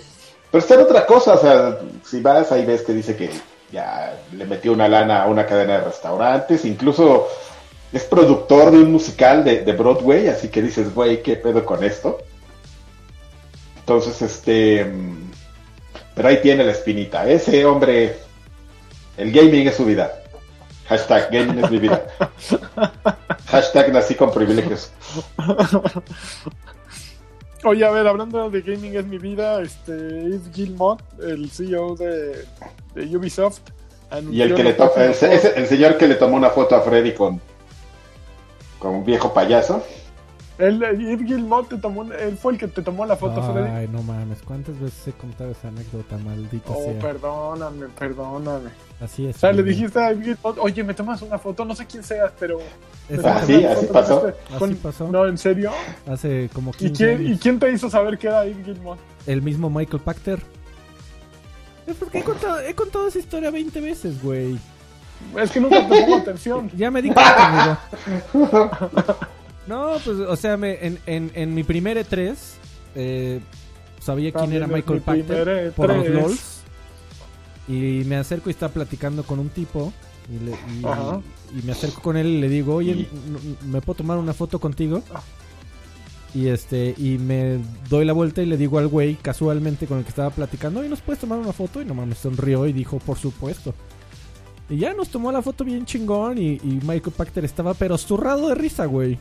[0.51, 3.29] pero está en otra cosa, o sea, si vas ahí ves que dice que
[3.71, 7.27] ya le metió una lana a una cadena de restaurantes, incluso
[7.93, 11.83] es productor de un musical de, de Broadway, así que dices, güey, ¿qué pedo con
[11.83, 12.19] esto?
[13.79, 14.85] Entonces, este,
[16.13, 18.17] pero ahí tiene la espinita, ese hombre,
[19.17, 20.21] el gaming es su vida.
[20.87, 22.03] Hashtag gaming es mi vida.
[23.49, 24.91] Hashtag nací con privilegios.
[27.65, 32.45] Oye, a ver, hablando de gaming es mi vida, este Yves Gilmot, el CEO de,
[32.95, 33.59] Ubisoft,
[34.31, 35.15] y el que le el,
[35.55, 37.41] el, señor que le tomó una foto a Freddy con
[38.79, 39.83] con un viejo payaso.
[40.59, 43.69] Él, Yves Gilmot te tomó, él fue el que te tomó la foto, Freddy.
[43.69, 48.69] Ay, no mames, ¿cuántas veces he contado esa anécdota, maldita oh, perdóname, perdóname.
[48.99, 49.37] Así es.
[49.37, 52.03] O sea, le dijiste a Yves Gilmot, oye, me tomas una foto, no sé quién
[52.03, 52.59] seas, pero...
[53.23, 54.33] Así, así pasó.
[54.53, 55.07] Así pasó.
[55.07, 55.71] No, ¿en serio?
[56.05, 58.99] Hace como 15 ¿Y quién, ¿Y quién te hizo saber que era Yves Gilmot?
[59.27, 60.41] El mismo Michael Pachter.
[61.87, 64.59] Es porque he contado, he contado esa historia 20 veces, güey.
[65.37, 66.69] Es que nunca te pongo atención.
[66.75, 67.77] ya me di cuenta,
[68.33, 68.71] amigo.
[69.69, 72.35] No, pues, o sea, me, en, en, en, mi primer E3
[72.95, 73.39] eh,
[74.01, 76.61] sabía quién era Michael Pachter e por los LOLs.
[77.67, 79.93] Y me acerco y está platicando con un tipo.
[80.27, 83.07] Y, le, y, me acerco con él y le digo, oye,
[83.67, 85.03] ¿me puedo tomar una foto contigo?
[85.13, 85.21] Ah.
[86.33, 90.03] Y este, y me doy la vuelta y le digo al güey casualmente con el
[90.03, 91.79] que estaba platicando, oye, ¿nos puedes tomar una foto?
[91.79, 93.75] Y nomás me sonrió y dijo, por supuesto.
[94.67, 98.49] Y ya nos tomó la foto bien chingón y, y Michael Pachter estaba pero zurrado
[98.49, 99.19] de risa, güey.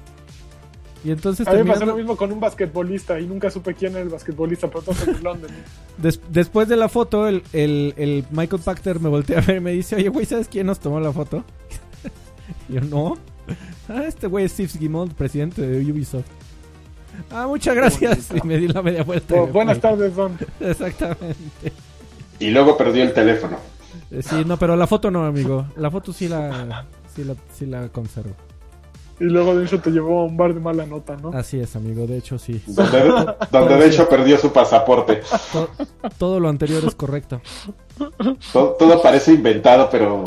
[1.05, 3.93] Y entonces a mí me pasó lo mismo con un basquetbolista y nunca supe quién
[3.93, 5.51] era el basquetbolista, pero todos en London.
[6.31, 9.73] después de la foto, el, el, el, Michael Pachter me voltea a ver y me
[9.73, 11.45] dice, oye, güey, ¿sabes quién nos tomó la foto?
[12.69, 13.17] y yo, no.
[13.89, 16.27] Ah, este güey es Steve Gimond, presidente de Ubisoft.
[17.31, 18.29] Ah, muchas gracias.
[18.35, 19.35] Y me di la media vuelta.
[19.35, 20.37] Oh, buenas tardes, Don.
[20.61, 21.73] Exactamente.
[22.39, 23.57] Y luego perdió el teléfono.
[24.11, 25.67] Eh, sí, no, pero la foto no, amigo.
[25.77, 26.85] La foto sí la,
[27.15, 28.35] sí la, sí la conservo.
[29.21, 31.31] Y luego de hecho te llevó a un bar de mala nota, ¿no?
[31.31, 32.63] Así es, amigo, de hecho sí.
[32.67, 35.23] Donde, de hecho perdió su pasaporte.
[36.19, 37.41] Todo, lo anterior es correcto.
[38.53, 40.25] Todo, parece inventado, pero...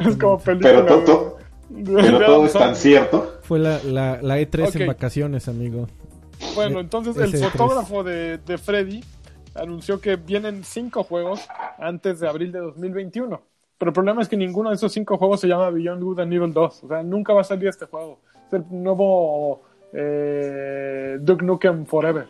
[0.00, 0.84] Es como película.
[0.84, 1.38] Pero, todo,
[1.84, 3.40] pero todo es tan cierto.
[3.42, 5.86] Fue la, la, la E3 en vacaciones, amigo.
[6.54, 9.02] Bueno, entonces el e fotógrafo de, de Freddy
[9.54, 11.40] anunció que vienen cinco juegos
[11.78, 13.40] antes de abril de 2021.
[13.78, 16.32] Pero el problema es que ninguno de esos cinco juegos se llama Beyond Good and
[16.32, 16.84] Evil 2.
[16.84, 18.20] O sea, nunca va a salir este juego.
[18.46, 19.62] Es el nuevo
[19.92, 22.26] eh, Duke Nukem Forever.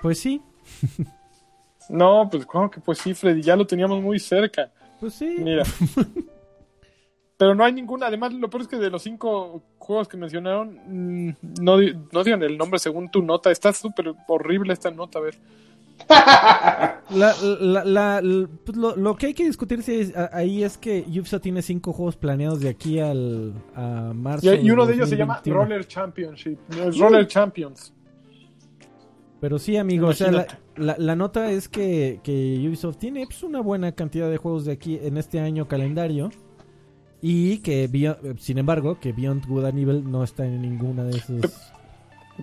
[0.00, 0.40] Pues sí.
[1.88, 4.70] no, pues claro que pues sí, Freddy, ya lo teníamos muy cerca.
[5.00, 5.36] Pues sí.
[5.38, 5.64] Mira.
[7.36, 8.06] Pero no hay ninguna.
[8.06, 11.76] Además, lo peor es que de los cinco juegos que mencionaron, mm, no,
[12.12, 13.50] no digan el nombre según tu nota.
[13.50, 15.36] Está súper horrible esta nota, a ver.
[17.12, 19.82] Pues lo, que hay que discutir
[20.32, 24.54] ahí es que Ubisoft tiene cinco juegos planeados de aquí al a marzo.
[24.54, 26.58] Y, uno de ellos se llama Roller Championship.
[26.98, 27.92] Roller Champions.
[29.40, 33.92] Pero sí, amigo, o sea, la, nota es que, que Ubisoft tiene pues, una buena
[33.92, 36.30] cantidad de juegos de aquí en este año calendario.
[37.20, 37.88] Y que,
[38.38, 41.72] sin embargo, que Beyond Good and Evil no está en ninguna de esos.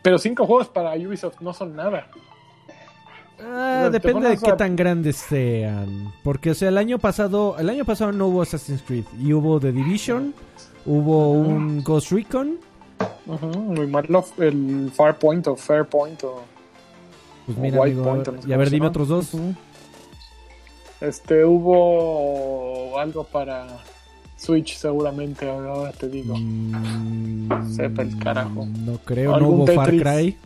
[0.04, 2.08] Pero cinco juegos para Ubisoft no son nada.
[3.44, 6.12] Ah, depende de qué tan grandes sean.
[6.24, 9.06] Porque, o sea, el año pasado, el año pasado no hubo Assassin's Creed.
[9.20, 10.34] Y hubo The Division,
[10.86, 12.58] hubo un Ghost Recon.
[13.26, 16.42] muy malo el Farpoint o Fairpoint o.
[17.46, 19.32] Pues mira, y a ver, dime otros dos.
[21.02, 23.66] Este, hubo algo para
[24.36, 26.36] Switch seguramente, ahora te digo.
[26.38, 28.66] Mm, Sepa el carajo.
[28.66, 30.38] No creo, no hubo Far Cry.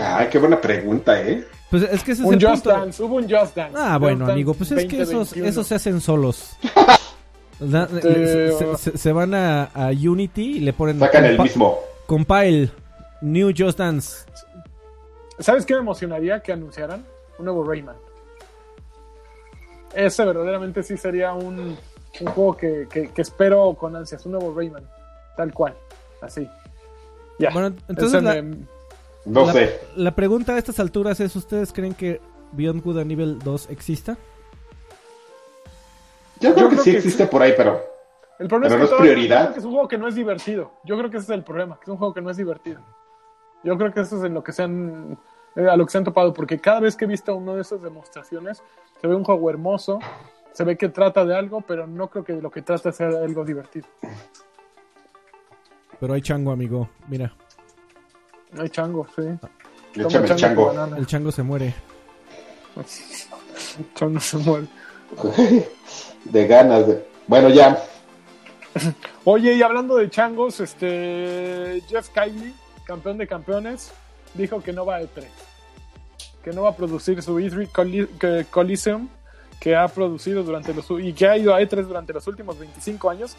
[0.00, 1.44] Ay, qué buena pregunta, ¿eh?
[1.70, 3.76] Pues es que ese es un el Just Dance, hubo un Just Dance.
[3.78, 6.56] Ah, bueno, amigo, pues es que esos, esos se hacen solos.
[8.94, 10.98] se, van a, a, Unity y le ponen...
[10.98, 11.78] Sacan el mismo.
[12.06, 12.70] Compile,
[13.20, 14.26] New Just Dance.
[15.38, 17.04] ¿Sabes qué me emocionaría que anunciaran?
[17.38, 17.96] Un nuevo Rayman
[19.94, 21.76] ese verdaderamente sí sería un,
[22.34, 24.88] juego que, espero con ansias, un nuevo Rayman,
[25.36, 25.74] tal cual,
[26.20, 26.48] así.
[27.38, 27.50] Ya.
[27.50, 28.44] Bueno, entonces la,
[29.24, 29.80] no sé.
[29.96, 32.20] La pregunta a estas alturas es, ¿ustedes creen que
[32.52, 34.16] Beyond Good a nivel 2 exista?
[36.40, 37.80] Yo creo, que sí existe por ahí, pero,
[38.40, 39.56] el problema es, que prioridad.
[39.56, 40.72] es un juego que no es divertido.
[40.84, 42.80] Yo creo que ese es el problema, que es un juego que no es divertido.
[43.62, 45.16] Yo creo que eso es en lo que se han,
[45.54, 47.60] eh, a lo que se han topado, porque cada vez que he visto una de
[47.60, 48.60] esas demostraciones,
[49.00, 50.00] se ve un juego hermoso,
[50.52, 53.44] se ve que trata de algo, pero no creo que lo que trata sea algo
[53.44, 53.86] divertido.
[56.00, 57.32] Pero hay chango, amigo, mira.
[58.58, 59.22] Hay chango, sí.
[59.94, 60.72] El chango.
[60.96, 61.74] El chango se muere.
[62.76, 64.66] el chango se muere.
[66.24, 67.06] de ganas de...
[67.26, 67.82] Bueno, ya.
[69.24, 73.92] Oye, y hablando de changos, este Jeff Kylie, campeón de campeones,
[74.34, 75.24] dijo que no va a E3
[76.42, 79.08] que no va a producir su E3 Coliseum
[79.60, 83.10] que ha producido durante los y que ha ido a E3 durante los últimos 25
[83.10, 83.36] años.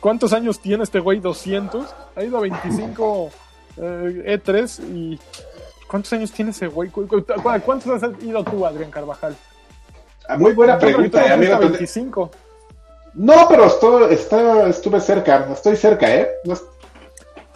[0.00, 1.18] ¿Cuántos años tiene este güey?
[1.18, 1.94] 200.
[2.14, 3.45] Ha ido a 25 E3
[3.76, 5.18] eh, e y
[5.88, 6.90] ¿cuántos años tiene ese güey?
[6.90, 9.36] ¿Cuántos has ido tú, Adrián Carvajal?
[10.28, 11.58] Ah, muy buena pregunta, eh, amigo.
[11.58, 12.30] 25.
[13.14, 16.28] No, pero estoy, estuve cerca, estoy cerca, ¿eh?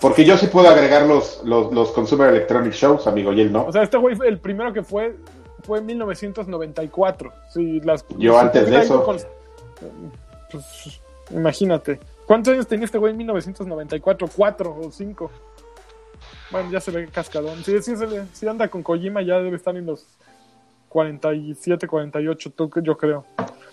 [0.01, 3.67] Porque yo sí puedo agregar los, los, Consumer Electronic Shows, amigo, y él no.
[3.67, 5.17] O sea, este güey, el primero que fue,
[5.63, 7.33] fue en 1994.
[7.51, 9.05] Sí, las, yo antes de eso.
[9.05, 12.01] pues, imagínate.
[12.27, 14.29] ¿Cuántos años tenía este güey en 1994?
[14.35, 15.31] ¿Cuatro o cinco?
[16.51, 17.63] Bueno, ya se ve cascadón.
[18.33, 20.07] Si anda con Kojima, ya debe estar en los
[20.89, 22.53] 47, 48,
[22.83, 23.25] yo creo.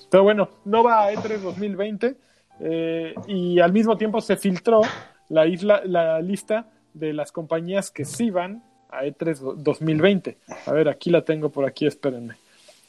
[0.10, 2.16] Pero bueno, no va a E3 2020
[2.60, 4.82] eh, y al mismo tiempo se filtró
[5.30, 5.46] la,
[5.86, 10.38] la lista de las compañías que sí van a E3 2020.
[10.66, 12.36] A ver, aquí la tengo por aquí, espérenme.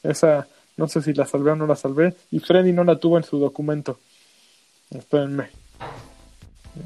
[0.03, 2.13] Esa, no sé si la salvé o no la salvé.
[2.31, 3.99] Y Freddy no la tuvo en su documento.
[4.89, 5.49] Espérenme.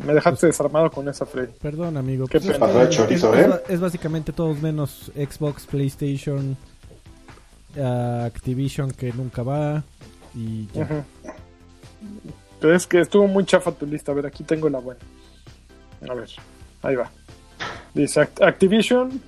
[0.06, 1.54] Me dejaste desarmado con esa, Freddy.
[1.62, 2.28] Perdón, amigo.
[2.28, 6.58] ¿Qué pues es, es, básicamente todos menos Xbox, PlayStation,
[7.78, 9.84] Activision que nunca va
[10.36, 11.06] y ya.
[12.60, 14.12] Pero es que estuvo muy chafa tu lista.
[14.12, 15.02] A ver, aquí tengo la buena.
[16.10, 16.30] A ver,
[16.82, 17.12] ahí va.
[17.94, 19.22] Dice Activision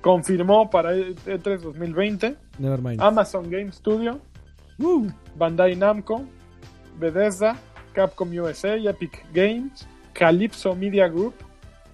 [0.00, 2.36] confirmó para E3 2020.
[2.98, 4.20] Amazon Game Studio.
[5.36, 6.24] Bandai Namco.
[6.98, 7.56] Bethesda.
[7.92, 8.76] Capcom USA.
[8.76, 9.86] Epic Games.
[10.18, 11.34] Calypso Media Group.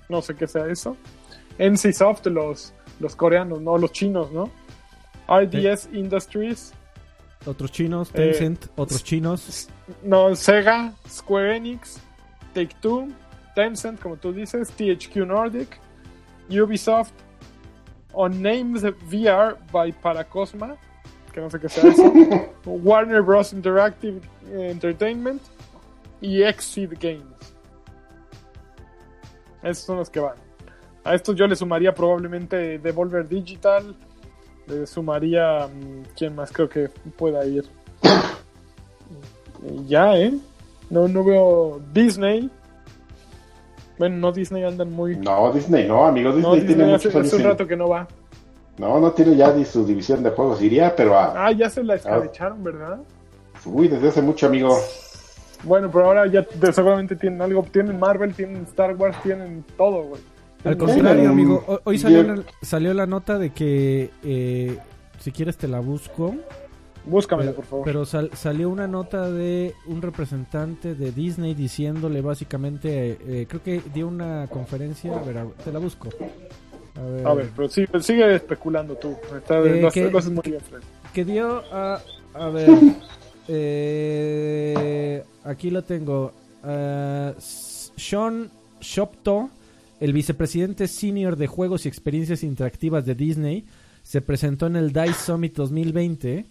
[0.09, 0.97] No sé qué sea eso.
[1.59, 4.51] NCSoft, los, los coreanos, no los chinos, ¿no?
[5.29, 6.73] RDS Industries.
[7.47, 9.69] Otros chinos, Tencent, eh, otros chinos.
[10.03, 12.01] No, Sega, Square Enix,
[12.55, 13.09] Take Two,
[13.55, 15.79] Tencent, como tú dices, THQ Nordic,
[16.49, 17.13] Ubisoft,
[18.15, 20.77] On Names VR by Paracosma,
[21.33, 22.11] que no sé qué sea eso,
[22.65, 23.53] Warner Bros.
[23.53, 25.43] Interactive Entertainment
[26.23, 27.34] y Exceed Games.
[29.65, 30.37] Esos son los que van.
[31.03, 33.97] A estos yo le sumaría probablemente Devolver Digital,
[34.67, 35.67] le sumaría.
[35.67, 37.65] Mm, ¿Quién más creo que pueda ir?
[39.87, 40.33] ya, ¿eh?
[40.91, 42.51] No, no veo Disney.
[43.99, 45.17] Bueno, no Disney andan muy.
[45.17, 46.33] No, Disney no, amigo.
[46.33, 48.07] Disney, tiene hace, un rato que no va.
[48.79, 51.47] No, no tiene ya ni su división de juegos, iría, pero a...
[51.47, 52.99] Ah, ya se la escabecharon, ¿verdad?
[53.65, 54.77] Uy, desde hace mucho, amigo.
[55.65, 60.21] Bueno, pero ahora ya seguramente tienen algo, tienen Marvel, tienen Star Wars, tienen todo, güey.
[60.65, 64.79] Al contrario, amigo, hoy salió, la, salió la nota de que, eh,
[65.19, 66.35] si quieres te la busco.
[67.05, 67.85] Búscamela, por favor.
[67.85, 74.09] Pero salió una nota de un representante de Disney diciéndole básicamente, eh, creo que dio
[74.09, 76.09] una conferencia, a ver, te la busco.
[77.25, 79.17] A ver, pero sigue, especulando tú.
[79.37, 80.61] Está, eh, que, muy bien,
[81.13, 82.01] Que dio a,
[82.33, 82.71] a ver,
[83.49, 86.33] eh, aquí lo tengo.
[86.63, 89.51] Uh, Sean Shopto,
[90.01, 93.67] el vicepresidente senior de juegos y experiencias interactivas de Disney,
[94.03, 96.47] se presentó en el DICE Summit 2020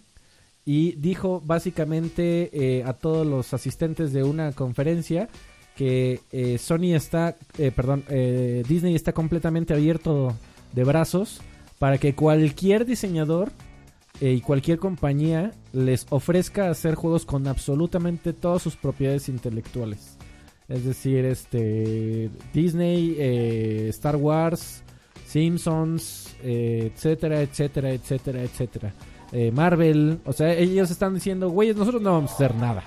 [0.64, 5.28] y dijo básicamente eh, a todos los asistentes de una conferencia
[5.76, 8.04] que eh, Sony está, eh, perdón,
[8.68, 10.34] Disney está completamente abierto
[10.72, 11.40] de brazos
[11.78, 13.50] para que cualquier diseñador
[14.20, 20.16] y cualquier compañía les ofrezca hacer juegos con absolutamente todas sus propiedades intelectuales.
[20.68, 23.16] Es decir, este Disney,
[23.90, 24.82] Star Wars,
[25.26, 28.94] Simpsons, etcétera, etcétera, etcétera, etcétera.
[29.32, 30.20] Eh, Marvel.
[30.24, 32.84] O sea, ellos están diciendo, güeyes, nosotros no vamos a hacer nada.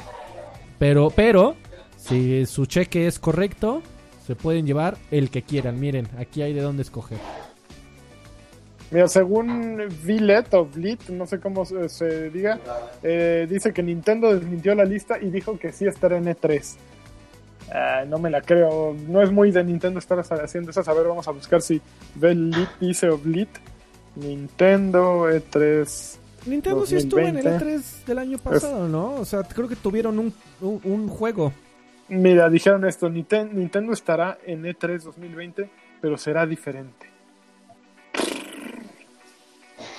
[0.80, 1.56] Pero, pero,
[1.98, 3.82] si su cheque es correcto,
[4.26, 5.78] se pueden llevar el que quieran.
[5.80, 7.18] Miren, aquí hay de dónde escoger.
[8.92, 10.70] Mira, según Villet o
[11.10, 12.60] no sé cómo se, diga,
[13.04, 16.76] eh, dice que Nintendo desmintió la lista y dijo que sí estará en E3.
[17.72, 18.96] Ah, no me la creo.
[19.08, 20.82] No es muy de Nintendo estar haciendo eso.
[20.86, 21.82] A ver, vamos a buscar si
[22.16, 23.50] Vlit dice o Vlit.
[24.16, 29.16] Nintendo E3 Nintendo sí estuvo en el E3 del año pasado, ¿no?
[29.16, 31.54] O sea, creo que tuvieron un, un, juego.
[32.08, 35.70] Mira, dijeron esto, Nintendo estará en E3 2020,
[36.02, 37.17] pero será diferente.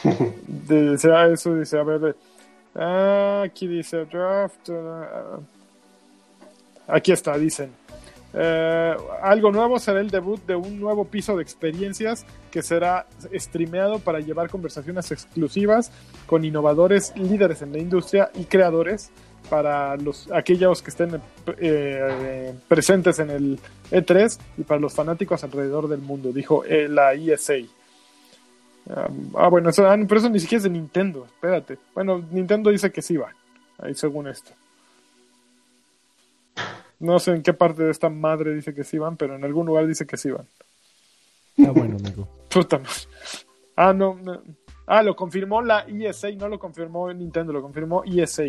[0.47, 2.17] de, eso dice, a ver,
[2.75, 4.69] ah, aquí dice draft.
[4.69, 5.43] Uh,
[6.87, 7.71] aquí está, dicen.
[8.35, 14.01] Eh, algo nuevo será el debut de un nuevo piso de experiencias que será streameado
[14.01, 15.91] para llevar conversaciones exclusivas
[16.27, 19.11] con innovadores líderes en la industria y creadores
[19.49, 21.23] para los aquellos que estén
[21.59, 23.59] eh, presentes en el
[23.91, 27.55] E3 y para los fanáticos alrededor del mundo, dijo eh, la ESA.
[29.35, 31.79] Ah, bueno, eso, ah, pero eso ni siquiera es de Nintendo, espérate.
[31.95, 33.33] Bueno, Nintendo dice que sí va,
[33.79, 34.53] ahí según esto.
[37.01, 39.67] No sé en qué parte de esta madre dice que sí van, pero en algún
[39.67, 40.47] lugar dice que sí van.
[41.57, 42.29] Está bueno, amigo.
[42.51, 42.81] Puta
[43.77, 44.19] Ah, no,
[44.91, 48.45] Ah, lo confirmó la ESA, no lo confirmó Nintendo, lo confirmó ESA,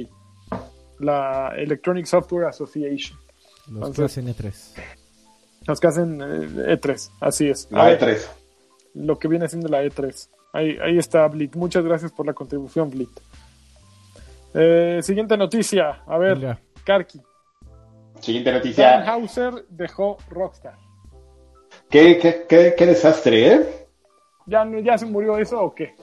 [0.99, 3.19] la Electronic Software Association.
[3.69, 4.54] Los que hacen E3.
[5.67, 7.67] Los que hacen E3, eh, e así es.
[7.69, 8.25] La E3.
[8.93, 10.30] Lo que viene siendo la E3.
[10.54, 11.56] Ahí, ahí está Blit.
[11.56, 13.10] Muchas gracias por la contribución, Blit.
[14.54, 16.04] Eh, siguiente noticia.
[16.08, 17.21] A ver, Karki.
[18.19, 18.89] Siguiente noticia.
[18.89, 20.75] Dan Hauser dejó Rockstar.
[21.89, 23.88] ¿Qué, qué, qué, qué desastre, ¿eh?
[24.45, 25.95] ¿Ya, ¿Ya se murió eso o qué?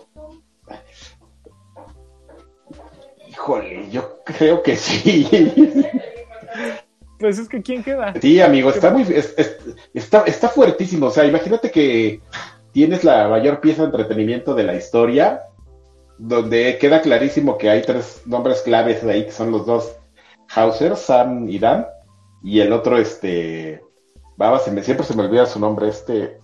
[3.29, 5.85] Híjole, yo creo que sí.
[7.19, 8.13] Pues es que ¿quién queda?
[8.21, 9.03] Sí, amigo, está muy
[9.95, 11.07] está, está fuertísimo.
[11.07, 12.21] O sea, imagínate que
[12.77, 15.45] tienes la mayor pieza de entretenimiento de la historia,
[16.19, 19.97] donde queda clarísimo que hay tres nombres claves de ahí, que son los dos
[20.55, 21.87] Hauser, Sam y Dan,
[22.45, 23.83] y el otro, este.
[24.37, 26.39] Baba, se me, siempre se me olvida su nombre, este.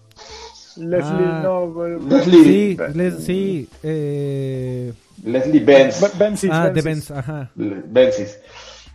[0.79, 1.99] Leslie, ah, no.
[2.09, 2.45] Leslie.
[2.45, 3.69] Sí, les, sí.
[3.83, 4.91] Eh...
[5.25, 6.03] Leslie Benz.
[6.51, 7.51] ah, de Benz, ajá.
[7.55, 8.41] Benzis.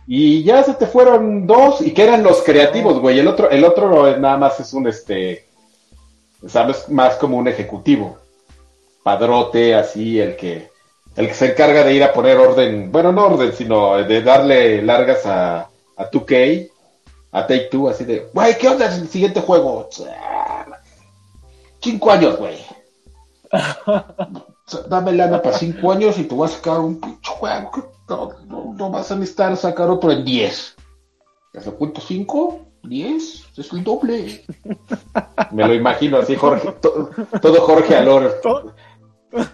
[0.08, 3.20] Y ya se te fueron dos, y que eran los creativos, güey.
[3.20, 5.47] El otro, el otro nada más es un, este.
[6.46, 8.18] Sabes, más como un ejecutivo.
[9.02, 10.70] Padrote, así, el que.
[11.16, 12.92] El que se encarga de ir a poner orden.
[12.92, 16.70] Bueno, no orden, sino de darle largas a, a 2K
[17.32, 19.88] a Take Two, así de, güey, ¿qué onda es el siguiente juego?
[21.80, 22.58] Cinco años, güey.
[24.88, 27.70] Dame lana para cinco años y te voy a sacar un pinche juego.
[28.08, 30.74] No, no, vas a necesitar sacar otro en diez.
[31.52, 32.60] ¿Te cuento cinco?
[32.88, 33.44] ¿Diez?
[33.56, 34.44] Es el doble.
[35.52, 36.72] Me lo imagino así, Jorge.
[36.80, 38.40] Todo, Jorge Alor.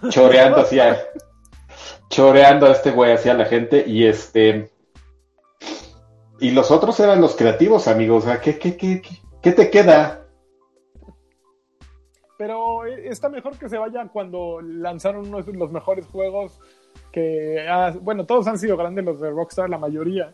[0.09, 0.99] Choreando hacia.
[2.09, 3.85] Choreando a este güey hacia la gente.
[3.87, 4.71] Y este.
[6.41, 8.25] Y los otros eran los creativos, amigos.
[8.43, 9.03] ¿qué, qué, qué,
[9.43, 10.27] qué te queda?
[12.37, 16.61] Pero eh, está mejor que se vaya cuando lanzaron uno de los mejores juegos
[17.13, 17.65] que,
[18.03, 20.33] bueno, todos han sido grandes los de Rockstar, la mayoría,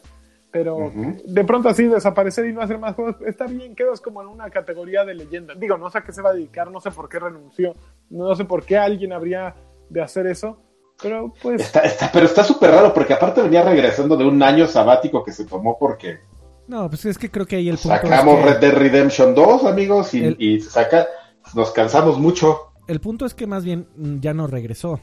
[0.53, 0.91] Pero
[1.25, 4.51] de pronto así desaparecer y no hacer más juegos, está bien, quedas como en una
[4.51, 5.55] categoría de leyenda.
[5.55, 7.75] Digo, no sé a qué se va a dedicar, no sé por qué renunció,
[8.09, 9.55] no sé por qué alguien habría
[9.89, 10.59] de hacer eso,
[11.01, 11.63] pero pues...
[11.63, 15.33] Está, está, pero está súper raro porque aparte venía regresando de un año sabático que
[15.33, 16.19] se tomó porque...
[16.67, 20.15] No, pues es que creo que ahí el punto Sacamos Red Dead Redemption 2, amigos,
[20.15, 21.07] y, y saca,
[21.55, 22.73] nos cansamos mucho.
[22.89, 23.89] El punto es que más bien
[24.21, 25.01] ya no regresó.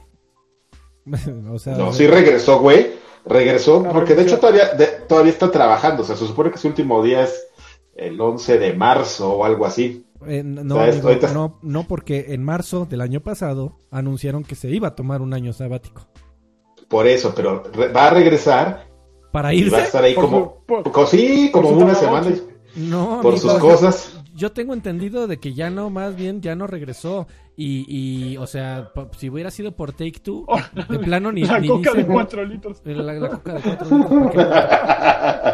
[1.51, 4.71] o sea, no, sí regresó, güey Regresó, porque de hecho todavía,
[5.07, 7.47] todavía está trabajando, o sea, se supone que su último día es
[7.95, 10.05] el 11 de marzo o algo así.
[10.25, 10.85] Eh, no,
[11.33, 15.33] no, no, porque en marzo del año pasado anunciaron que se iba a tomar un
[15.33, 16.07] año sabático.
[16.87, 17.63] Por eso, pero
[17.95, 18.87] va a regresar.
[19.31, 19.71] ¿Para irse?
[19.71, 20.63] va a estar ahí como,
[21.07, 22.33] sí, como una semana.
[22.75, 26.67] No, por sus cosas yo tengo entendido de que ya no, más bien ya no
[26.67, 27.27] regresó.
[27.55, 31.41] Y, y o sea, si hubiera sido por Take Two, oh, de plano ni.
[31.41, 32.81] La coca de 4 litros.
[32.85, 34.45] La, coca de 4 litros.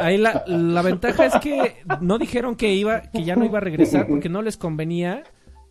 [0.02, 3.62] Ahí la, la ventaja es que no dijeron que, iba, que ya no iba a
[3.62, 5.24] regresar porque no les convenía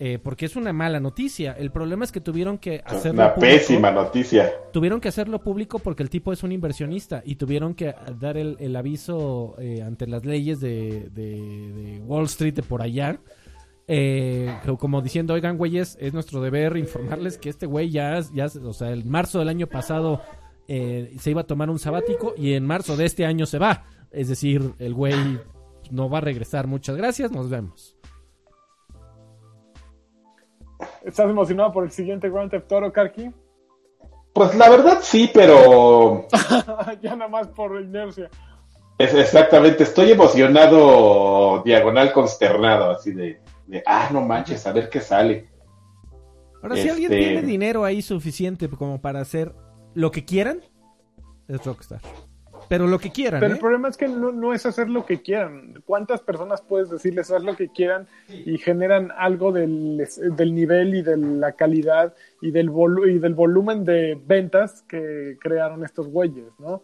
[0.05, 1.53] eh, porque es una mala noticia.
[1.53, 4.53] El problema es que tuvieron que hacerlo una pésima noticia.
[4.73, 8.75] Tuvieron que hacerlo público porque el tipo es un inversionista y tuvieron que dar el,
[8.75, 13.21] aviso eh, ante las leyes de, Wall Street de por allá.
[13.87, 18.73] Eh, como diciendo, oigan, güeyes, es nuestro deber informarles que este güey ya, ya, o
[18.73, 20.21] sea, el marzo del año pasado
[20.67, 23.85] se iba a tomar un sabático y en marzo de este año se va.
[24.11, 25.39] Es decir, el güey
[25.93, 26.67] no va a regresar.
[26.67, 28.02] Muchas gracias, nos vemos.
[31.05, 33.31] ¿Estás emocionado por el siguiente Grand Theft Auto, Karki?
[34.33, 36.27] Pues la verdad sí, pero...
[37.03, 38.31] ya nada más por inercia.
[38.99, 43.41] Es, exactamente, estoy emocionado, diagonal consternado, así de,
[43.87, 45.49] ah, no manches, a ver qué sale.
[46.63, 49.53] Ahora, si alguien este tiene dinero ahí suficiente como para hacer
[49.95, 50.61] lo que quieran,
[51.49, 52.01] es Rockstar
[52.73, 53.39] pero lo que quieran.
[53.39, 53.61] Pero el ¿eh?
[53.61, 55.83] problema es que no, es hacer lo que quieran.
[55.85, 59.99] ¿Cuántas personas puedes decirles haz lo que quieran y generan algo del,
[60.39, 62.71] nivel y de la calidad y del,
[63.07, 66.83] y del volumen de ventas que crearon estos güeyes, ¿no?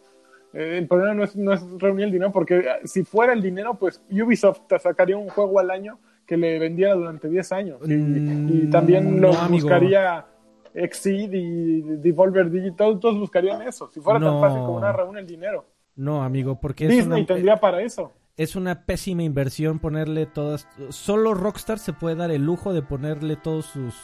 [0.53, 3.41] Eh, el problema no es, no es reunir el dinero, porque eh, si fuera el
[3.41, 7.81] dinero, pues Ubisoft te sacaría un juego al año que le vendiera durante 10 años.
[7.83, 10.23] Y, mm, también lo buscaría
[10.71, 13.89] Exceed y Devolver Digital, todos buscarían eso.
[13.91, 15.65] Si fuera tan fácil como una reúne el dinero.
[15.99, 18.13] No, amigo, porque Disney tendría para eso.
[18.37, 20.65] Es una pésima inversión ponerle todas.
[20.91, 23.95] Solo Rockstar se puede dar el lujo de ponerle todos sus,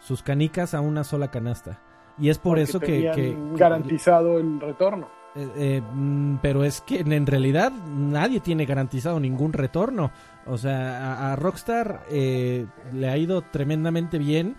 [0.00, 1.80] sus canicas a una sola canasta.
[2.18, 5.10] Y es por eso que, que, garantizado el retorno.
[5.36, 10.10] Eh, eh, mm, pero es que en realidad nadie tiene garantizado ningún retorno.
[10.44, 14.56] O sea, a, Rockstar eh, le ha ido tremendamente bien.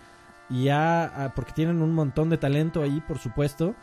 [0.48, 3.74] Y ya, porque tienen un montón de talento ahí, por supuesto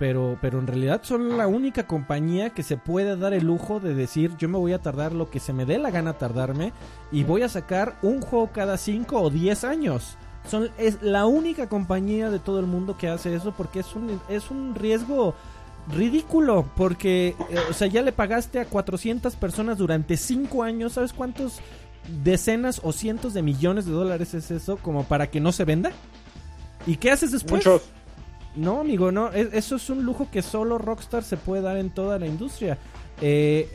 [0.00, 3.94] pero, pero en realidad son la única compañía que se puede dar el lujo de
[3.94, 6.72] decir yo me voy a tardar lo que se me dé la gana tardarme
[7.12, 10.16] y voy a sacar un juego cada 5 o 10 años.
[10.48, 14.18] Son, es la única compañía de todo el mundo que hace eso porque es un,
[14.30, 15.34] es un riesgo
[15.94, 21.12] ridículo porque, eh, o sea, ya le pagaste a 400 personas durante 5 años, ¿sabes
[21.12, 21.60] cuántos
[22.24, 25.92] decenas o cientos de millones de dólares es eso como para que no se venda?
[26.86, 27.62] ¿Y qué haces después?
[28.56, 29.30] No, amigo, no.
[29.32, 32.78] eso es un lujo que solo Rockstar se puede dar en toda la industria.
[33.20, 33.68] Eh,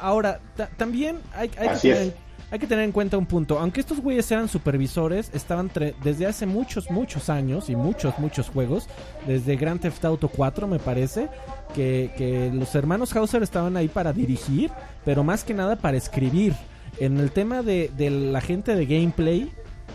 [0.00, 0.40] ahora,
[0.76, 3.58] también hay, que tener, en cuenta un punto.
[3.58, 5.70] Aunque estos güeyes eran supervisores, estaban
[6.02, 8.88] desde hace muchos, muchos años y muchos, muchos juegos,
[9.26, 11.28] desde Grand Theft Auto 4 me parece,
[11.74, 14.70] que, los hermanos Hauser estaban ahí para dirigir,
[15.04, 16.54] pero más que nada para escribir.
[16.98, 19.50] En el tema de, la gente de gameplay,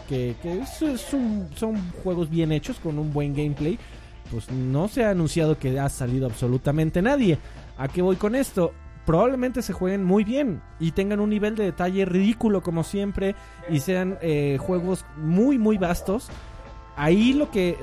[0.10, 0.36] que,
[0.98, 3.78] son juegos bien hechos con un buen gameplay,
[4.32, 7.38] pues no se ha anunciado que ha salido absolutamente nadie.
[7.78, 8.74] ¿A qué voy con esto?
[9.06, 13.36] Probablemente se jueguen muy bien y tengan un nivel de detalle ridículo como siempre
[13.70, 16.30] y sean eh, juegos muy muy vastos.
[16.98, 17.78] Ahí lo que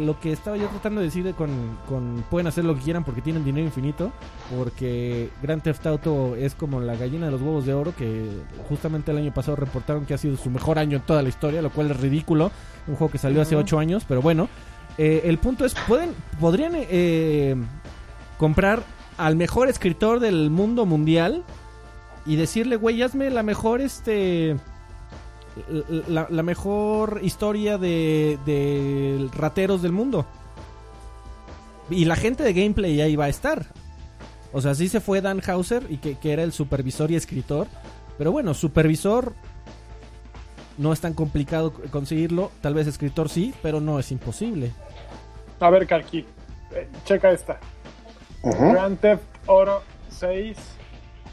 [0.00, 3.22] lo que estaba yo tratando de decir con, con pueden hacer lo que quieran porque
[3.22, 4.10] tienen dinero infinito,
[4.54, 8.28] porque Grand Theft Auto es como la gallina de los huevos de oro que
[8.68, 11.62] justamente el año pasado reportaron que ha sido su mejor año en toda la historia,
[11.62, 12.50] lo cual es ridículo,
[12.88, 14.48] un juego que salió hace 8 años, pero bueno,
[15.02, 17.56] eh, el punto es, pueden, podrían eh,
[18.36, 18.82] comprar
[19.16, 21.42] al mejor escritor del mundo mundial
[22.26, 24.58] y decirle, güey, hazme la mejor, este,
[26.06, 30.26] la, mejor historia de, rateros del mundo.
[31.88, 33.68] Y la gente de gameplay ahí va a estar.
[34.52, 37.68] O sea, sí se fue Dan Hauser, y que, que era el supervisor y escritor.
[38.18, 39.32] Pero bueno, supervisor
[40.76, 42.50] no es tan complicado conseguirlo.
[42.60, 44.74] Tal vez escritor sí, pero no es imposible.
[45.60, 46.24] A ver, Karki,
[46.74, 47.58] eh, checa esta.
[48.42, 50.56] Grand Theft Auto 6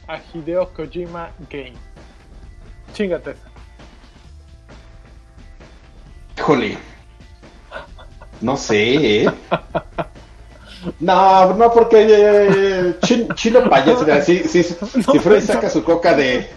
[0.08, 1.74] a Hideo Kojima Game.
[2.94, 3.36] Chingate.
[6.38, 6.78] Híjole.
[8.42, 9.32] No sé, ¿eh?
[11.00, 12.96] No, no, porque eh,
[13.34, 16.48] Chino Payaso, si, si, si Freddy saca su coca de,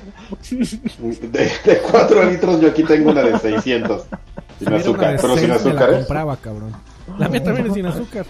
[1.00, 4.02] de, de 4 litros, yo aquí tengo una de 600.
[4.58, 5.90] Sin azúcar, pero sin azúcar.
[5.90, 6.89] La compraba, cabrón.
[7.18, 8.26] La mía también es sin azúcar.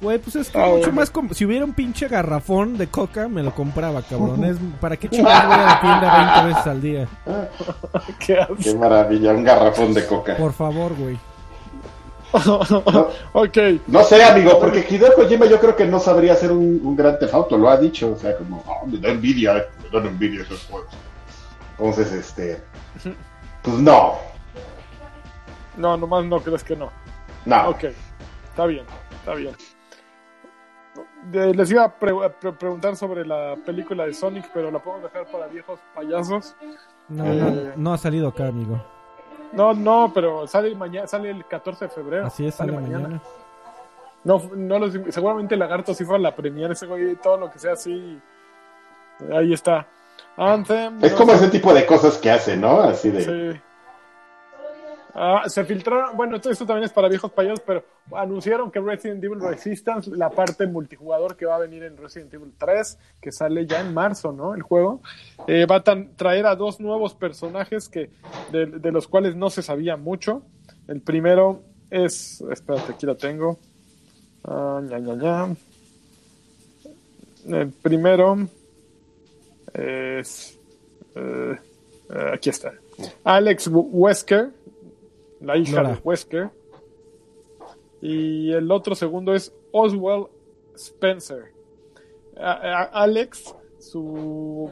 [0.00, 1.12] Güey, pues es que ah, mucho más.
[1.32, 4.44] Si hubiera un pinche garrafón de coca, me lo compraba, cabrón.
[4.44, 7.08] Es, ¿Para qué chingados voy a la tienda 20 veces al día?
[8.24, 10.36] ¿Qué, qué maravilla, un garrafón de coca.
[10.36, 11.18] Por favor, güey.
[12.46, 12.60] No,
[13.32, 13.58] ok.
[13.86, 17.18] No sé, amigo, porque Hideo Kojima yo creo que no sabría hacer un, un gran
[17.18, 18.12] tefauto, lo ha dicho.
[18.12, 20.92] O sea, como, oh, me da envidia, me dan envidia esos juegos.
[21.78, 22.62] Entonces, este.
[23.62, 24.14] Pues no.
[25.76, 26.90] No, nomás no crees que no.
[27.48, 27.70] No.
[27.70, 27.84] Ok,
[28.50, 28.84] está bien,
[29.20, 29.56] está bien.
[31.32, 35.80] les iba a preguntar sobre la película de Sonic, pero la podemos dejar para viejos
[35.94, 36.54] payasos.
[37.08, 38.78] No, no, no ha salido acá, amigo.
[39.52, 42.26] No, no, pero sale mañana, sale el 14 de febrero.
[42.26, 43.18] Así es, sale, mañana.
[44.24, 47.58] No, no los, seguramente Lagarto sí fue a la premiere ese güey, todo lo que
[47.58, 48.20] sea así.
[49.32, 49.86] Ahí está.
[50.36, 51.02] Anthem.
[51.02, 52.80] Es como ese tipo de cosas que hace, ¿no?
[52.80, 53.54] Así de.
[53.54, 53.60] Sí.
[55.20, 59.40] Ah, se filtraron, bueno, esto, también es para viejos payasos, pero anunciaron que Resident Evil
[59.40, 63.80] Resistance, la parte multijugador que va a venir en Resident Evil 3, que sale ya
[63.80, 64.54] en marzo, ¿no?
[64.54, 65.00] El juego,
[65.48, 68.10] eh, va a traer a dos nuevos personajes que
[68.52, 70.42] de, los cuales no se sabía mucho.
[70.86, 73.58] El primero es, espérate, aquí lo tengo.
[74.44, 74.80] Ah,
[77.44, 78.38] El primero
[79.74, 80.56] es,
[81.16, 81.56] eh,
[82.08, 82.72] eh, aquí está.
[83.24, 84.50] Alex Wesker,
[85.40, 86.50] la hija de Wesker.
[88.00, 90.28] Y el otro segundo es Oswald
[90.74, 91.52] Spencer.
[92.36, 94.70] Alex su,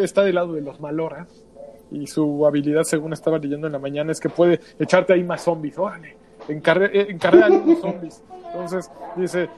[0.00, 1.44] está del lado de los maloras.
[1.90, 5.42] Y su habilidad, según estaba leyendo en la mañana, es que puede echarte ahí más
[5.42, 5.78] zombies.
[5.78, 6.16] Órale,
[6.48, 8.22] encargar a zombies.
[8.46, 9.48] Entonces, dice,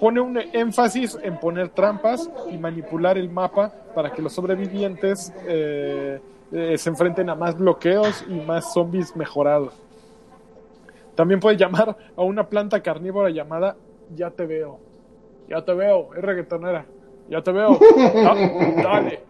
[0.00, 6.20] pone un énfasis en poner trampas y manipular el mapa para que los sobrevivientes eh,
[6.52, 9.74] eh, se enfrenten a más bloqueos y más zombies mejorados.
[11.14, 13.76] También puede llamar a una planta carnívora llamada
[14.14, 14.78] Ya te veo.
[15.48, 16.86] Ya te veo, es reggaetonera.
[17.28, 17.78] Ya te veo.
[18.76, 19.20] dale.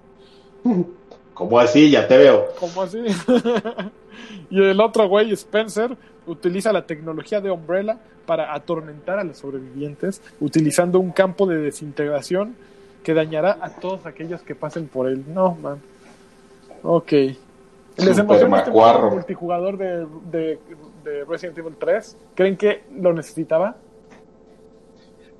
[1.34, 1.90] ¿Cómo así?
[1.90, 2.46] Ya te veo.
[2.58, 2.98] ¿Cómo así?
[4.50, 5.96] y el otro güey, Spencer,
[6.26, 12.56] utiliza la tecnología de Umbrella para atormentar a los sobrevivientes, utilizando un campo de desintegración
[13.02, 15.24] que dañará a todos aquellos que pasen por él.
[15.28, 15.80] No, man.
[16.84, 17.12] Ok.
[17.96, 20.58] ¿Les emociona este multijugador de, de,
[21.04, 22.16] de Resident Evil 3?
[22.34, 23.76] ¿Creen que lo necesitaba?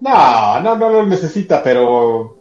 [0.00, 2.36] No, no, no lo necesita, pero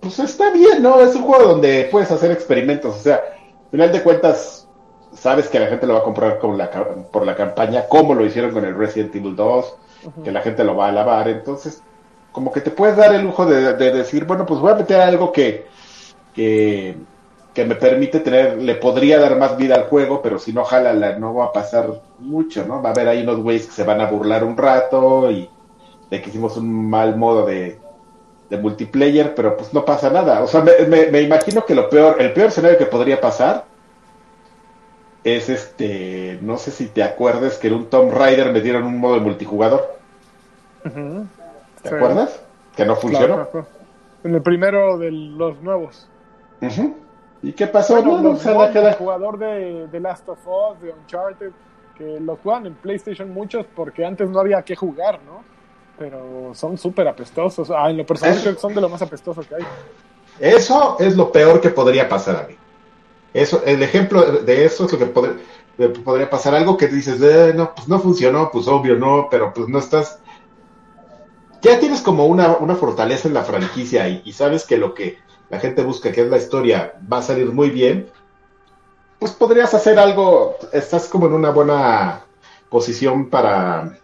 [0.00, 1.00] pues está bien, ¿no?
[1.00, 4.68] Es un juego donde puedes hacer experimentos, o sea, al final de cuentas
[5.14, 8.26] sabes que la gente lo va a comprar con la, por la campaña, como lo
[8.26, 9.76] hicieron con el Resident Evil 2,
[10.22, 11.82] que la gente lo va a alabar, entonces
[12.32, 15.00] como que te puedes dar el lujo de, de decir, bueno, pues voy a meter
[15.00, 15.66] algo que,
[16.34, 16.96] que
[17.54, 20.92] que me permite tener, le podría dar más vida al juego, pero si no jala,
[21.18, 21.88] no va a pasar
[22.18, 22.82] mucho, ¿no?
[22.82, 25.48] Va a haber ahí unos güeyes que se van a burlar un rato y
[26.10, 27.78] de que hicimos un mal modo de,
[28.50, 30.42] de multiplayer, pero pues no pasa nada.
[30.42, 33.66] O sea, me, me, imagino que lo peor, el peor escenario que podría pasar
[35.22, 38.98] es este, no sé si te acuerdas que en un Tomb Raider me dieron un
[38.98, 39.96] modo de multijugador.
[41.82, 42.42] ¿Te acuerdas?
[42.76, 43.48] Que no funcionó.
[44.24, 46.08] En el primero de los nuevos.
[47.44, 48.02] ¿Y qué pasó?
[48.02, 51.50] no, los el jugador de, de, Last of Us, de Uncharted,
[51.94, 55.44] que lo juegan en PlayStation muchos porque antes no había que jugar, ¿no?
[55.98, 57.70] Pero son súper apestosos.
[57.70, 59.62] Ah, en lo personal creo que son de lo más apestosos que hay.
[60.40, 62.56] Eso es lo peor que podría pasar a mí.
[63.34, 66.54] Eso, el ejemplo de eso es lo que podría pasar.
[66.54, 70.18] Algo que dices, eh, no, pues no funcionó, pues obvio no, pero pues no estás...
[71.60, 75.60] Ya tienes como una, una fortaleza en la franquicia y sabes que lo que la
[75.60, 78.10] gente busca que es la historia, va a salir muy bien,
[79.18, 82.24] pues podrías hacer algo, estás como en una buena
[82.68, 83.98] posición para...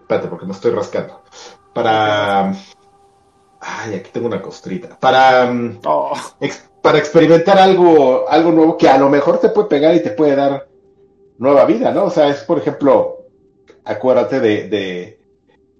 [0.00, 1.22] Espérate, porque me estoy rascando.
[1.74, 2.54] Para...
[3.60, 4.96] Ay, aquí tengo una costrita.
[4.98, 5.52] Para...
[5.84, 6.12] Oh.
[6.80, 10.36] para experimentar algo, algo nuevo que a lo mejor te puede pegar y te puede
[10.36, 10.68] dar
[11.38, 12.04] nueva vida, ¿no?
[12.04, 13.26] O sea, es por ejemplo,
[13.84, 15.20] acuérdate de, de,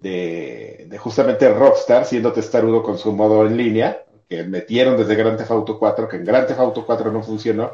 [0.00, 5.38] de, de justamente Rockstar siendo testarudo con su modo en línea que metieron desde Grand
[5.38, 7.70] Theft Auto 4, que en Grand Theft Auto 4 no funcionó,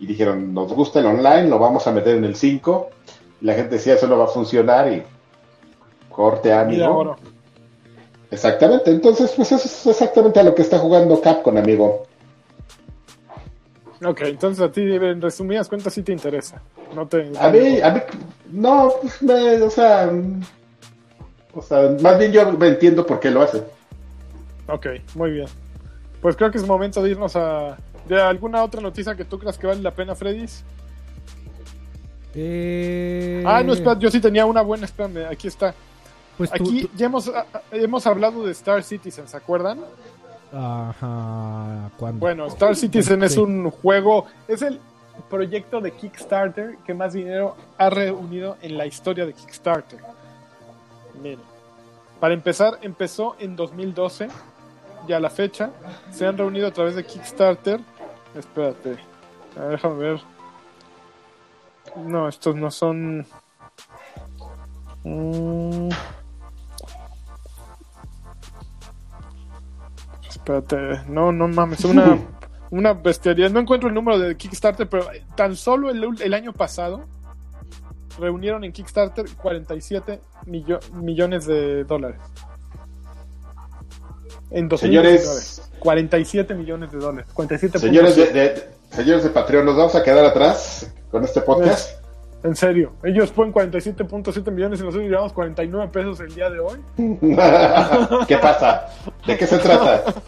[0.00, 2.90] y dijeron, nos gusta el online, lo vamos a meter en el 5,
[3.40, 5.02] y la gente decía, eso no va a funcionar, y
[6.10, 7.16] corte amigo.
[8.30, 12.06] Exactamente, entonces pues eso es exactamente a lo que está jugando Capcom, amigo.
[14.04, 16.60] Ok, entonces a ti, en resumidas cuentas, sí te interesa.
[16.94, 17.30] No te...
[17.38, 18.00] A mí, a mí,
[18.50, 20.10] no, pues me, o sea,
[21.54, 23.62] o sea, más bien yo me entiendo por qué lo hace.
[24.66, 25.46] Ok, muy bien.
[26.22, 27.76] Pues creo que es momento de irnos a...
[28.08, 30.46] ¿De alguna otra noticia que tú creas que vale la pena, Freddy?
[32.34, 33.44] Eh...
[33.46, 35.74] Ah, no, espera, yo sí tenía una buena, espérame, aquí está.
[36.38, 37.30] Pues aquí ya hemos,
[37.72, 39.80] hemos hablado de Star Citizen, ¿se acuerdan?
[40.52, 41.90] Ajá.
[42.14, 44.80] Bueno, Star Citizen es un juego, es el
[45.28, 50.00] proyecto de Kickstarter que más dinero ha reunido en la historia de Kickstarter.
[51.22, 51.40] Miren,
[52.20, 54.28] para empezar, empezó en 2012,
[55.06, 55.70] ya la fecha,
[56.10, 57.80] se han reunido a través de Kickstarter.
[58.34, 58.98] Espérate,
[59.70, 60.20] déjame ver.
[61.96, 63.26] No, estos no son.
[65.04, 65.90] Mm.
[70.28, 72.18] Espérate, no, no mames, una,
[72.70, 73.50] una bestialidad.
[73.50, 77.04] No encuentro el número de Kickstarter, pero tan solo el, año pasado
[78.18, 82.20] reunieron en Kickstarter 47 millones de dólares.
[84.54, 85.18] En 2019.
[85.18, 87.30] Señores, 47 millones de dólares.
[87.32, 92.02] 47 señores, de, señores de Patreon, ¿nos vamos a quedar atrás con este podcast?
[92.44, 96.78] En serio, ellos ponen 47.7 millones y nosotros llevamos 49 pesos el día de hoy.
[98.26, 98.88] ¿Qué pasa?
[99.26, 100.04] ¿De qué se trata?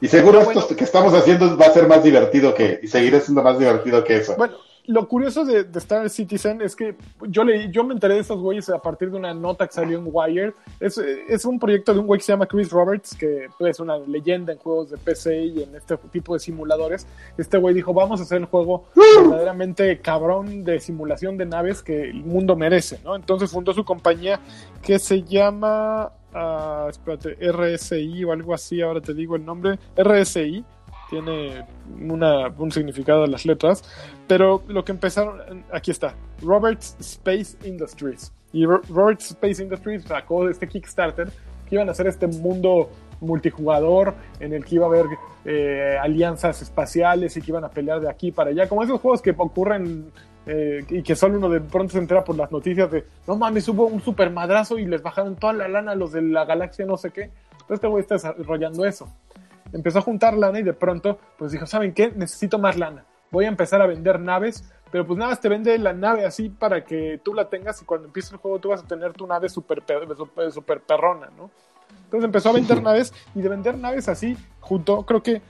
[0.00, 3.42] Y seguro esto que estamos haciendo va a ser más divertido que, y seguirá siendo
[3.42, 4.36] más divertido que eso.
[4.36, 4.54] Bueno,
[4.88, 6.96] lo curioso de, Star Citizen es que
[7.28, 9.98] yo leí, yo me enteré de estos güeyes a partir de una nota que salió
[9.98, 10.54] en Wired.
[10.80, 13.80] Es, es un proyecto de un güey que se llama Chris Roberts, que pues, es
[13.80, 17.06] una leyenda en juegos de PC y en este tipo de simuladores.
[17.36, 22.04] Este güey dijo, vamos a hacer el juego verdaderamente cabrón de simulación de naves que
[22.04, 23.14] el mundo merece, ¿no?
[23.14, 24.40] Entonces fundó su compañía
[24.80, 30.64] que se llama, uh, espérate, RSI o algo así, ahora te digo el nombre, RSI
[31.08, 31.64] tiene
[32.00, 33.82] una, un significado las letras,
[34.26, 38.32] pero lo que empezaron, aquí está, Roberts Space Industries.
[38.52, 41.28] Y Roberts Space Industries sacó este Kickstarter
[41.68, 42.90] que iban a hacer este mundo
[43.20, 45.06] multijugador en el que iba a haber
[45.44, 49.20] eh, alianzas espaciales y que iban a pelear de aquí para allá, como esos juegos
[49.20, 50.10] que ocurren
[50.46, 53.68] eh, y que solo uno de pronto se entera por las noticias de no mames,
[53.68, 56.86] hubo un super madrazo y les bajaron toda la lana a los de la galaxia
[56.86, 57.30] no sé qué.
[57.52, 59.08] Entonces este güey está desarrollando eso
[59.72, 62.10] empezó a juntar lana y de pronto, pues dijo, ¿saben qué?
[62.14, 63.04] Necesito más lana.
[63.30, 66.48] Voy a empezar a vender naves, pero pues nada más te vende la nave así
[66.48, 69.26] para que tú la tengas y cuando empiece el juego tú vas a tener tu
[69.26, 69.82] nave super,
[70.50, 71.50] super, perrona, ¿no?
[72.04, 75.42] Entonces empezó a vender naves y de vender naves así, junto creo que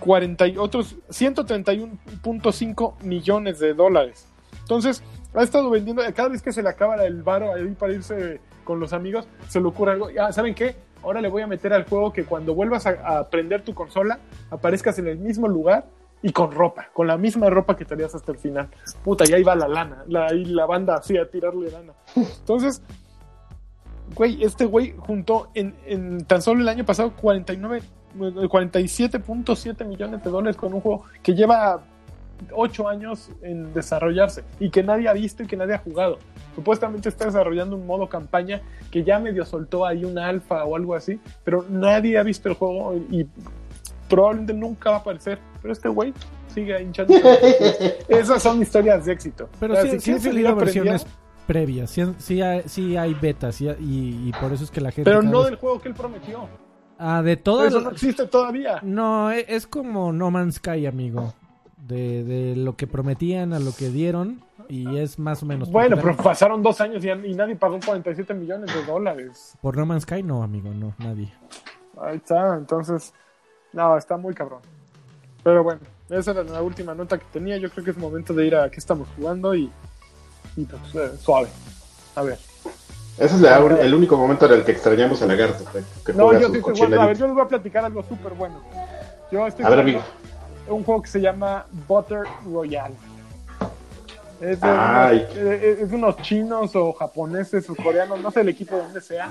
[0.00, 4.28] 40 y otros 131.5 millones de dólares.
[4.60, 5.02] Entonces,
[5.34, 8.80] ha estado vendiendo, cada vez que se le acaba el varo ahí para irse con
[8.80, 10.76] los amigos, se le ocurre algo, ya, ¿saben qué?
[11.04, 14.18] Ahora le voy a meter al juego que cuando vuelvas a, prender tu consola,
[14.50, 15.86] aparezcas en el mismo lugar
[16.22, 18.68] y con ropa, con la misma ropa que tenías hasta el final.
[19.04, 21.92] Puta, y ahí va la lana, la, la banda así a tirarle lana.
[22.16, 22.82] Entonces,
[24.14, 27.82] güey, este güey juntó en, tan solo el año pasado 49,
[28.16, 31.82] 47.7 millones de dólares con un juego que lleva
[32.52, 36.18] 8 años en desarrollarse y que nadie ha visto y que nadie ha jugado.
[36.54, 40.94] Supuestamente está desarrollando un modo campaña que ya medio soltó ahí una alfa o algo
[40.94, 43.26] así, pero nadie ha visto el juego y
[44.08, 45.38] probablemente nunca va a aparecer.
[45.60, 46.14] Pero este güey
[46.48, 47.14] sigue hinchando.
[48.08, 49.48] Esas son historias de éxito.
[49.58, 51.06] Pero si, sí, han salido versiones
[51.46, 55.10] previas, sí, hay, hay betas y, por eso es que la gente...
[55.10, 56.48] Pero no del juego que él prometió.
[56.98, 57.68] Ah, de todas.
[57.68, 58.78] Eso no existe todavía.
[58.82, 61.34] No, e, es como No Man's Sky, amigo.
[61.76, 65.70] De, de lo que prometían a lo que dieron y es más o menos.
[65.70, 69.56] Bueno, pero pasaron dos años y, nadie pagó 47 millones de dólares.
[69.60, 71.32] Por No Man's Sky, no, amigo, no, nadie.
[72.00, 73.12] Ahí está, entonces.
[73.72, 74.60] No, está muy cabrón.
[75.42, 77.56] Pero bueno, esa era la última nota que tenía.
[77.58, 79.70] Yo creo que es momento de ir a qué estamos jugando y.
[80.56, 81.48] y pues, eh, suave.
[82.14, 82.38] A ver.
[83.18, 85.64] Ese es el único momento en el que extrañamos a Lagarto.
[86.04, 87.00] Que no, yo estoy jugando.
[87.00, 88.60] A ver, yo les voy a platicar algo súper bueno.
[89.30, 90.00] Yo estoy a ver, amigo.
[90.68, 92.94] Un juego que se llama Butter Royale.
[94.40, 98.76] Es de, unos, eh, es unos, chinos o japoneses o coreanos, no sé el equipo
[98.76, 99.30] de donde sea.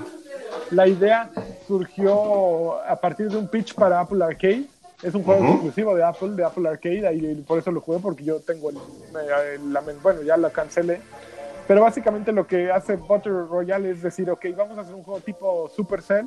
[0.70, 1.30] La idea
[1.66, 4.64] surgió a partir de un pitch para Apple Arcade.
[5.02, 8.24] Es un juego exclusivo de Apple, de Apple Arcade, y por eso lo jugué, porque
[8.24, 8.78] yo tengo el,
[10.02, 11.00] bueno, ya la cancelé.
[11.66, 15.20] Pero básicamente lo que hace Butter Royale es decir, ok, vamos a hacer un juego
[15.20, 16.26] tipo Supercell,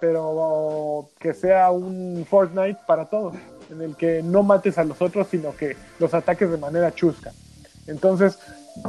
[0.00, 3.34] pero que sea un Fortnite para todos,
[3.70, 7.32] en el que no mates a los otros, sino que los ataques de manera chusca.
[7.86, 8.38] Entonces,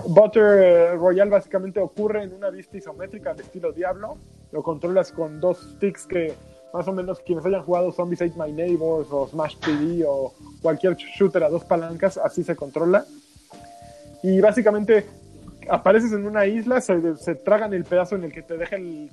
[0.07, 4.17] Butter eh, Royale básicamente ocurre en una vista isométrica al estilo Diablo.
[4.51, 6.33] Lo controlas con dos sticks que
[6.73, 10.95] más o menos quienes hayan jugado Zombies Ate My Neighbors o Smash TV o cualquier
[10.95, 13.05] shooter a dos palancas, así se controla.
[14.23, 15.05] Y básicamente
[15.69, 19.09] apareces en una isla, se, tragan el pedazo en el que te deja el,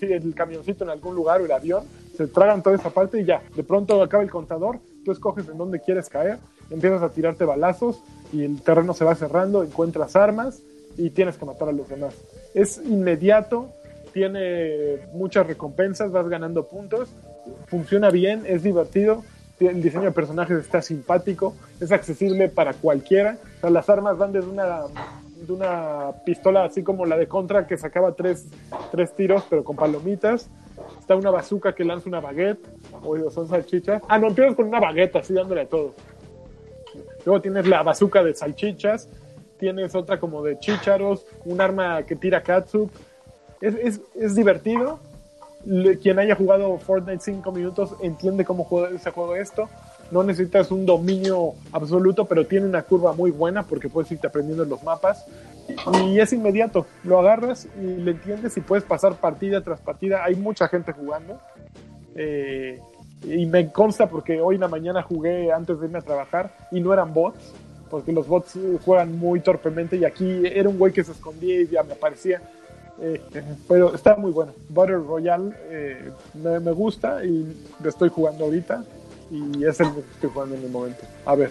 [0.00, 1.84] el camioncito en algún lugar o el avión,
[2.16, 5.58] se tragan toda esa parte y ya, de pronto acaba el contador, tú escoges en
[5.58, 6.38] dónde quieres caer,
[6.70, 8.02] empiezas a tirarte balazos
[8.32, 10.62] y el terreno se va cerrando, encuentras armas
[10.96, 12.14] y tienes que matar a los demás.
[12.54, 13.68] Es inmediato,
[14.12, 17.10] tiene muchas recompensas, vas ganando puntos,
[17.66, 19.22] funciona bien, es divertido,
[19.60, 23.38] el diseño de personajes está simpático, es accesible para cualquiera.
[23.58, 24.82] O sea, las armas van desde una,
[25.36, 28.46] de una pistola así como la de Contra que sacaba tres,
[28.90, 30.48] tres tiros pero con palomitas.
[30.98, 32.66] Está una bazooka que lanza una baguette,
[33.02, 34.02] o son salchichas.
[34.08, 35.94] Ah, no, empiezas con una baguette así dándole a todo.
[37.24, 39.08] Luego tienes la bazooka de salchichas,
[39.58, 42.90] tienes otra como de chícharos, un arma que tira katsup.
[43.60, 44.98] Es, es, es divertido,
[46.00, 48.68] quien haya jugado Fortnite 5 minutos entiende cómo
[48.98, 49.68] se juega esto.
[50.10, 54.64] No necesitas un dominio absoluto, pero tiene una curva muy buena porque puedes irte aprendiendo
[54.64, 55.26] los mapas.
[56.04, 56.86] Y es inmediato.
[57.04, 60.24] Lo agarras y le entiendes y puedes pasar partida tras partida.
[60.24, 61.38] Hay mucha gente jugando.
[62.14, 62.78] Eh,
[63.24, 66.80] y me consta porque hoy en la mañana jugué antes de irme a trabajar y
[66.80, 67.52] no eran bots,
[67.90, 71.68] porque los bots juegan muy torpemente y aquí era un güey que se escondía y
[71.68, 72.40] ya me aparecía
[73.00, 73.20] eh,
[73.68, 74.52] pero está muy bueno.
[74.68, 78.84] Butter Royale eh, me, gusta y lo estoy jugando ahorita.
[79.30, 81.04] Y es el que estoy jugando en el momento.
[81.24, 81.50] A ver.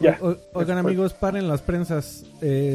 [0.00, 0.18] Ya.
[0.52, 2.24] oigan, amigos, paren las prensas.
[2.40, 2.74] Eh,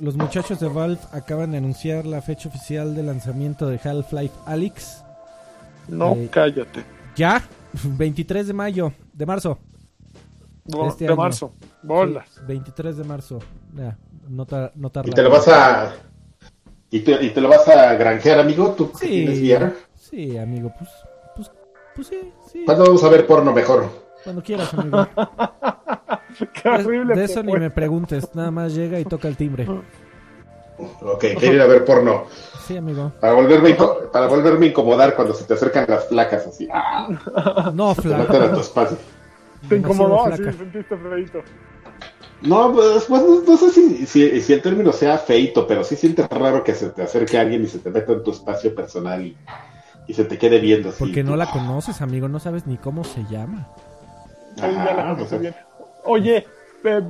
[0.00, 5.01] los, muchachos de Valve acaban de anunciar la fecha oficial de lanzamiento de Half-Life Alyx.
[5.92, 6.84] No, cállate.
[7.16, 7.42] Ya,
[7.84, 9.58] 23 de mayo, de marzo.
[10.64, 12.40] de, este marzo, bolas.
[12.46, 13.38] 23 de marzo.
[13.74, 13.96] Ya,
[15.04, 15.92] y te lo vas a
[16.90, 18.74] ¿Y te, ¿Y te, lo vas a granjear, amigo?
[18.76, 19.72] ¿Tú sí, tienes VR?
[19.94, 20.90] Sí, amigo, pues,
[21.34, 21.50] pues,
[21.96, 22.62] pues sí, sí.
[22.66, 23.88] ¿Cuándo vamos a ver porno mejor?
[24.22, 25.08] Cuando quieras, amigo.
[26.62, 27.14] Qué horrible.
[27.14, 29.66] De, eso ni me preguntes, nada más llega y toca el timbre.
[30.78, 32.24] Ok, quiero ir a ver porno.
[32.66, 33.12] Sí, amigo.
[33.20, 33.76] Para volverme,
[34.12, 36.68] para volverme a incomodar cuando se te acercan las flacas así.
[36.72, 37.08] ¡Ah!
[37.74, 38.52] No, flaca.
[38.52, 41.42] Te, te incomodó, así, sentiste feito.
[42.42, 46.64] No, pues, pues no, sé si, si, el término sea feito, pero sí sientes raro
[46.64, 49.36] que se te acerque alguien y se te meta en tu espacio personal y,
[50.12, 50.90] se te quede viendo.
[50.90, 50.98] Así.
[50.98, 53.68] Porque no la conoces, amigo, no sabes ni cómo se llama.
[56.04, 56.46] Oye,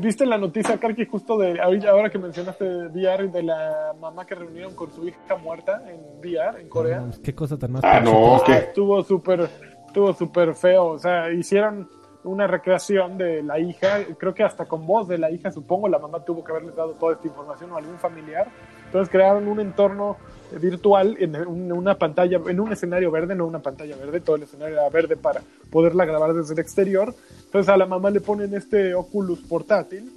[0.01, 4.75] ¿viste la noticia, Karki, justo de ahora que mencionaste VR de la mamá que reunieron
[4.75, 7.05] con su hija muerta en VR en Corea?
[7.23, 7.85] qué cosa tan más.
[7.85, 9.49] Ah, no, que estuvo súper,
[9.87, 10.87] estuvo súper feo.
[10.87, 11.89] O sea, hicieron
[12.25, 15.99] una recreación de la hija, creo que hasta con voz de la hija, supongo, la
[15.99, 18.49] mamá tuvo que haberles dado toda esta información o algún familiar.
[18.87, 20.17] Entonces crearon un entorno
[20.61, 21.37] virtual en
[21.73, 25.17] una pantalla, en un escenario verde, no una pantalla verde, todo el escenario era verde
[25.17, 27.15] para poderla grabar desde el exterior.
[27.45, 30.13] Entonces a la mamá le ponen este Oculus portátil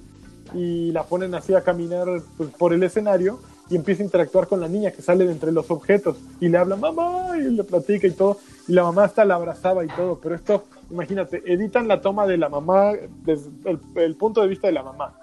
[0.54, 2.08] y la ponen así a caminar
[2.38, 5.52] pues, por el escenario y empieza a interactuar con la niña que sale de entre
[5.52, 9.26] los objetos y le habla mamá y le platica y todo y la mamá hasta
[9.26, 13.50] la abrazaba y todo, pero esto imagínate, editan la toma de la mamá desde
[13.96, 15.14] el, punto de vista de la mamá.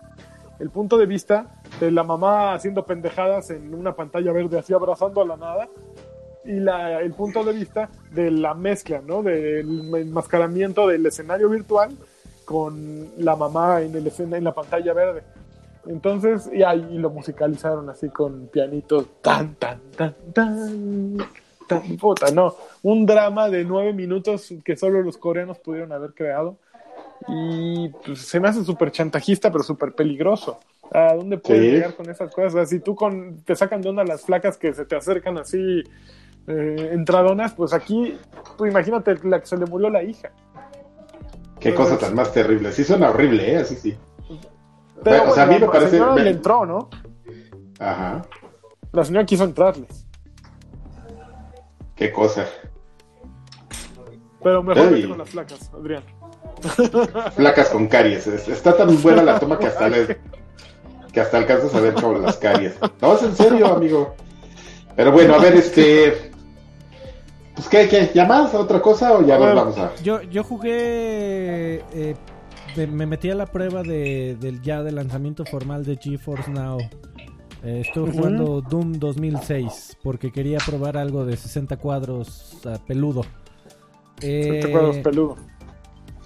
[0.58, 5.22] El punto de vista de la mamá haciendo pendejadas en una pantalla verde, así abrazando
[5.22, 5.68] a la nada.
[6.44, 9.22] Y la, el punto de vista de la mezcla, ¿no?
[9.22, 11.96] Del enmascaramiento del escenario virtual
[12.44, 15.22] con la mamá en, el, en la pantalla verde.
[15.86, 20.16] Entonces, y ahí lo musicalizaron así con pianitos tan, tan, tan,
[21.68, 22.54] tan puta, no.
[22.82, 26.56] Un drama de nueve minutos que solo los coreanos pudieron haber creado.
[27.28, 30.58] Y pues, se me hace súper chantajista, pero súper peligroso.
[30.94, 32.68] ¿A dónde puedes llegar con esas cosas?
[32.68, 35.82] si tú con, te sacan de onda las flacas que se te acercan así
[36.46, 38.18] eh, entradonas, pues aquí,
[38.58, 40.32] pues imagínate la que se le murió la hija.
[41.58, 42.72] Qué cosa tan más terrible.
[42.72, 43.58] Sí suena horrible, ¿eh?
[43.58, 43.96] Así sí.
[45.02, 45.98] Pero, o sea, a mí me parece...
[45.98, 46.90] La señora le entró, ¿no?
[47.78, 48.22] Ajá.
[48.92, 50.06] La señora quiso entrarles.
[51.94, 52.46] Qué cosa.
[54.42, 56.02] Pero mejor que con las flacas, Adrián.
[57.34, 58.26] Flacas con caries.
[58.26, 59.88] Está tan buena la toma que hasta
[61.12, 62.74] que hasta alcanzas a ver como las caries.
[63.00, 64.14] No, es en serio, amigo.
[64.96, 66.30] Pero bueno, a ver, este.
[67.54, 68.10] Pues, ¿qué, qué?
[68.14, 68.54] ¿Ya más?
[68.54, 69.94] ¿Otra cosa o ya nos vamos a.?
[70.02, 71.82] Yo, yo jugué.
[71.92, 72.16] Eh,
[72.90, 76.78] me metí a la prueba de, del ya de lanzamiento formal de GeForce Now.
[77.62, 83.24] Eh, estuve jugando Doom 2006 porque quería probar algo de 60 cuadros peludo.
[84.20, 85.36] 60 eh, cuadros peludo.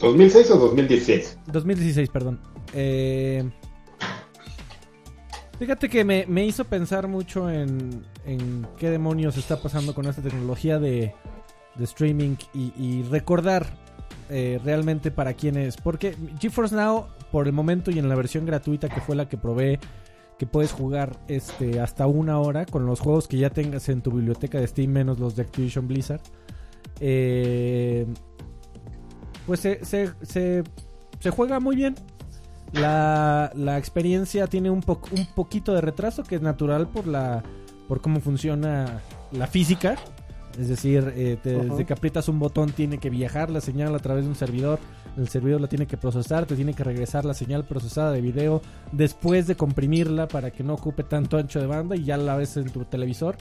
[0.01, 1.39] ¿2006 o 2016?
[1.47, 2.41] 2016, perdón.
[2.73, 3.45] Eh,
[5.59, 10.23] fíjate que me, me, hizo pensar mucho en, en qué demonios está pasando con esta
[10.23, 11.15] tecnología de,
[11.77, 13.67] de streaming y, recordar
[14.31, 15.77] eh, realmente para quién es.
[15.77, 19.37] Porque GeForce Now, por el momento y en la versión gratuita que fue la que
[19.37, 19.79] probé,
[20.39, 24.11] que puedes jugar este hasta una hora con los juegos que ya tengas en tu
[24.11, 26.21] biblioteca de Steam, menos los de Activision Blizzard.
[27.01, 28.07] Eh,
[29.47, 31.95] pues se, se, se, juega muy bien.
[32.73, 37.43] La, la experiencia tiene un, un poquito de retraso, que es natural por, la,
[37.89, 39.01] por cómo funciona
[39.33, 39.97] la física.
[40.59, 44.25] Es decir, eh, desde que aprietas un botón tiene que viajar la señal a través
[44.25, 44.79] de un servidor.
[45.17, 48.63] El servidor la tiene que procesar, te tiene que regresar la señal procesada de video
[48.93, 52.57] después de comprimirla para que no ocupe tanto ancho de banda y ya la ves
[52.57, 53.37] en tu televisor.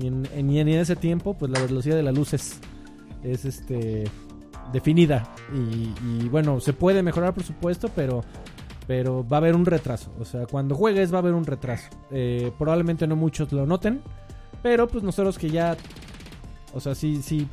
[0.00, 2.58] Y en, en, en ese tiempo, pues la velocidad de la luz es,
[3.24, 4.04] es este
[4.72, 5.28] definida.
[5.52, 8.22] Y, bueno, se puede mejorar por supuesto, pero,
[8.90, 10.10] pero va a haber un retraso.
[10.18, 11.88] O sea, cuando juegues va a haber un retraso.
[12.10, 14.00] Eh, probablemente no muchos lo noten,
[14.64, 15.76] pero pues nosotros que ya...
[16.74, 17.46] O sea, si, si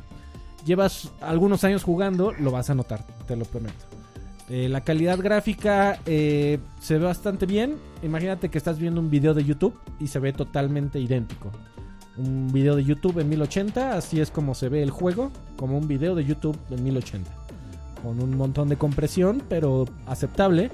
[0.64, 3.84] llevas algunos años jugando, lo vas a notar, te lo prometo.
[4.48, 7.76] Eh, la calidad gráfica eh, se ve bastante bien.
[8.02, 11.52] Imagínate que estás viendo un video de YouTube y se ve totalmente idéntico
[12.16, 15.86] un video de YouTube en 1080, así es como se ve el juego, como un
[15.86, 17.30] video de YouTube en 1080.
[18.02, 20.72] Con un montón de compresión, pero aceptable.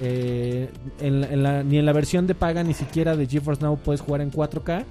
[0.00, 0.70] Eh,
[1.00, 4.84] ni en la versión de paga ni siquiera de GeForce Now puedes jugar en 4K.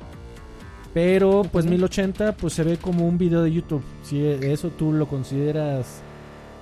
[0.93, 3.83] Pero pues 1080 pues se ve como un video de YouTube.
[4.03, 6.01] Si eso tú lo consideras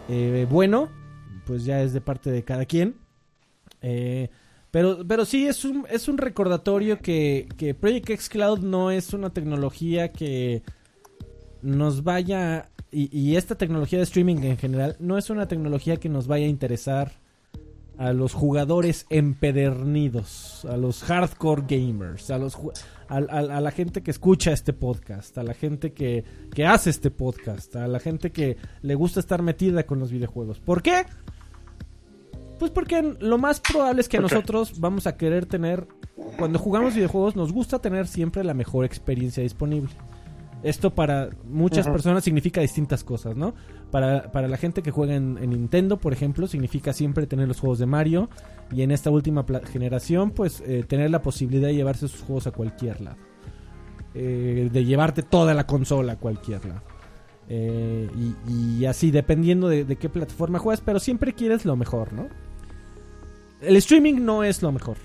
[0.08, 0.90] eh, bueno,
[1.46, 2.96] pues ya es de parte de cada quien.
[3.82, 4.30] Eh,
[4.72, 9.14] pero, pero sí es un, es un recordatorio que, que Project X Cloud no es
[9.14, 10.64] una tecnología que
[11.62, 12.70] nos vaya.
[12.92, 16.50] Y, esta tecnología de streaming en general no es una tecnología que nos vaya a
[16.50, 17.12] interesar
[17.98, 22.58] a los jugadores empedernidos, a los hardcore gamers, a, los,
[23.08, 26.24] a, a, la gente que escucha este podcast, a la gente que,
[26.54, 30.60] que hace este podcast, a la gente que le gusta estar metida con los videojuegos.
[30.60, 31.06] ¿Por qué?
[32.60, 35.88] Pues porque lo más probable es que nosotros vamos a querer tener,
[36.38, 39.90] cuando jugamos videojuegos, nos gusta tener siempre la mejor experiencia disponible.
[40.66, 43.54] Esto para muchas personas significa distintas cosas, ¿no?
[43.92, 47.80] Para, para la gente que juega en, Nintendo, por ejemplo, significa siempre tener los juegos
[47.80, 48.30] de Mario.
[48.72, 52.52] Y en esta última generación, pues eh, tener la posibilidad de llevarse sus juegos a
[52.52, 53.18] cualquier lado.
[54.14, 56.82] Eh, de llevarte toda la consola a cualquier lado.
[57.48, 58.10] Eh,
[58.48, 62.28] y, así, dependiendo de, de, qué plataforma juegas, pero siempre quieres lo mejor, ¿no?
[63.62, 64.98] el streaming no es lo mejor.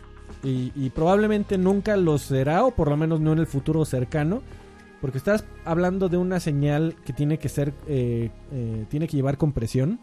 [0.42, 4.42] Y, probablemente nunca lo será, o por lo menos no en el futuro cercano.
[5.00, 9.38] Porque estás hablando de una señal que tiene que ser, eh, eh, tiene que llevar
[9.38, 10.00] compresión.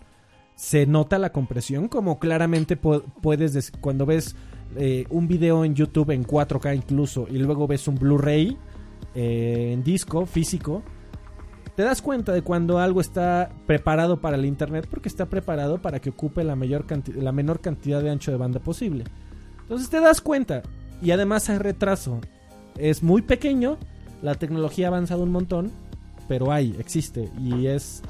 [0.56, 4.36] Se nota la compresión, como claramente puedes, cuando ves
[4.76, 8.58] eh, un video en YouTube en 4K incluso, y luego ves un Blu-ray
[9.14, 10.84] en disco físico,
[11.78, 16.00] te das cuenta de cuando algo está preparado para el internet porque está preparado para
[16.00, 19.04] que ocupe la, la menor cantidad de ancho de banda posible.
[19.62, 20.64] Entonces te das cuenta
[21.04, 22.20] y además hay retraso.
[22.78, 23.78] Es muy pequeño,
[24.22, 25.72] la tecnología ha avanzado un montón,
[26.28, 28.02] pero hay, existe y es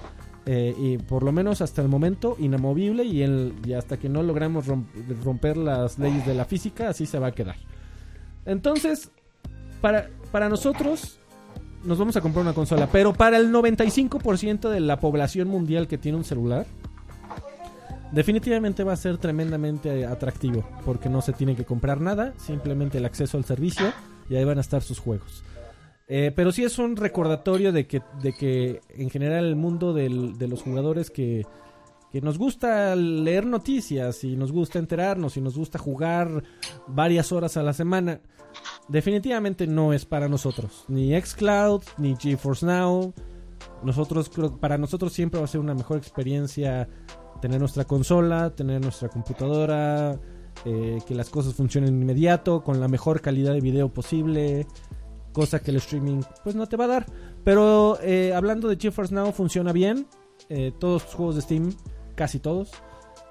[0.46, 4.66] eh, y por lo menos hasta el momento inamovible y, hasta que no logramos
[5.24, 7.58] romper las leyes de la física así se va a quedar.
[8.46, 9.12] Entonces,
[9.82, 11.20] para, para nosotros
[11.84, 12.88] nos vamos a comprar una consola.
[12.92, 16.66] Pero para el 95% de la población mundial que tiene un celular,
[18.12, 20.66] definitivamente va a ser tremendamente atractivo.
[20.86, 23.92] Porque no se tiene que comprar nada, simplemente el acceso al servicio
[24.30, 25.44] y ahí van a estar sus juegos.
[26.08, 30.10] Eh, pero sí es un recordatorio de que, de que en general el mundo de
[30.48, 31.46] los jugadores que,
[32.12, 36.44] que nos gusta leer noticias y nos gusta enterarnos y nos gusta jugar
[36.88, 38.22] varias horas a la semana,
[38.88, 40.86] definitivamente no es para nosotros.
[40.88, 43.14] Ni Xcloud, ni GeForce Now.
[43.84, 46.88] Nosotros, para nosotros siempre va a ser una mejor experiencia
[47.42, 50.20] tener nuestra consola, tener nuestra computadora,
[50.66, 54.66] eh, que las cosas funcionen inmediato, con la mejor calidad de video posible,
[55.38, 57.06] cosa que el streaming pues no te va a dar.
[57.44, 60.08] Pero eh, hablando de GeForce Now funciona bien,
[60.50, 61.74] eh, todos los juegos de Steam,
[62.16, 62.72] casi todos.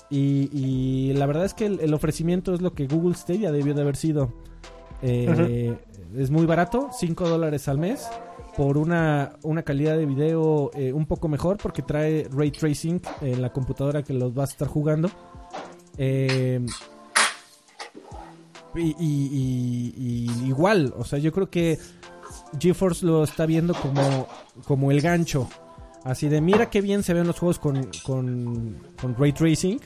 [0.09, 3.83] Y, la verdad es que el, el, ofrecimiento es lo que Google Stadia debió de
[3.83, 4.33] haber sido.
[5.03, 5.77] Eh,
[6.17, 8.09] es muy barato, 5 dólares al mes
[8.57, 13.43] por una, una calidad de video eh, un poco mejor porque trae ray tracing en
[13.43, 15.11] la computadora que los vas a estar jugando.
[15.99, 16.65] Eh,
[18.79, 21.79] y, igual, o sea, yo creo que
[22.59, 24.27] GeForce lo está viendo como,
[24.67, 25.49] como el gancho.
[26.05, 29.81] Así de, mira qué bien se ven los juegos con, con, ray tracing.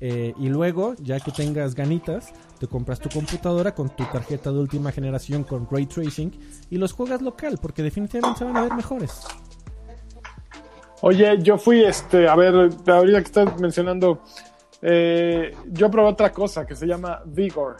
[0.00, 4.90] y luego, ya que tengas ganitas, te compras tu computadora con tu tarjeta de última
[4.92, 6.32] generación con ray tracing
[6.70, 9.26] y los juegas local porque definitivamente se van a ver mejores.
[11.06, 14.22] Oye, yo fui, este, a ver, ahorita que estás mencionando,
[14.80, 17.76] eh, yo probé otra cosa que se llama Vigor,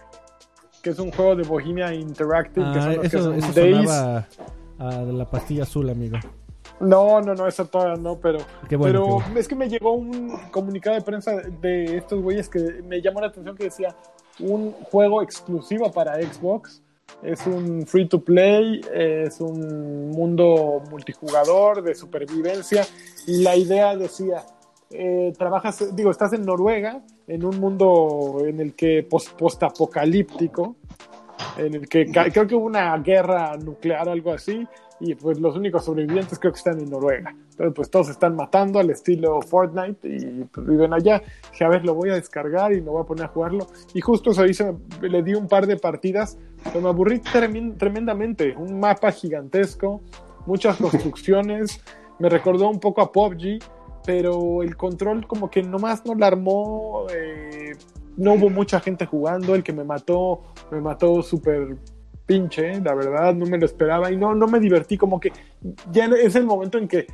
[0.84, 2.72] que es un juego de Bohemia Interactive.
[2.72, 4.28] que ah, son eso, que eso sonaba
[4.78, 6.18] a la pastilla azul, amigo.
[6.78, 8.40] No, no, no, eso todavía no, pero,
[8.76, 13.00] bueno, pero es que me llegó un comunicado de prensa de estos güeyes que me
[13.00, 13.96] llamó la atención que decía
[14.40, 16.82] un juego exclusivo para Xbox.
[17.22, 22.84] Es un free to play, es un mundo multijugador de supervivencia
[23.26, 24.44] y la idea decía,
[24.96, 30.76] eh, trabajas, digo, estás en Noruega, en un mundo en el que post-apocalíptico,
[31.56, 34.66] en el que creo que hubo una guerra nuclear, algo así,
[35.00, 37.30] y pues los únicos sobrevivientes creo que están en Noruega.
[37.30, 41.22] Entonces pues todos están matando al estilo Fortnite y pues, viven allá.
[41.50, 43.66] Dije, a ver, lo voy a descargar y me voy a poner a jugarlo.
[43.94, 48.54] Y justo eso hice, le di un par de partidas, pero me aburrí tremendamente.
[48.56, 50.00] Un mapa gigantesco,
[50.46, 51.80] muchas construcciones,
[52.18, 53.58] me recordó un poco a PUBG,
[54.04, 57.06] pero el control como que nomás no la armó.
[57.12, 57.72] Eh,
[58.16, 61.76] no hubo mucha gente jugando, el que me mató, me mató súper
[62.26, 65.32] pinche, la verdad, no me lo esperaba y no, no me divertí, como que
[65.90, 67.06] ya es el momento en que,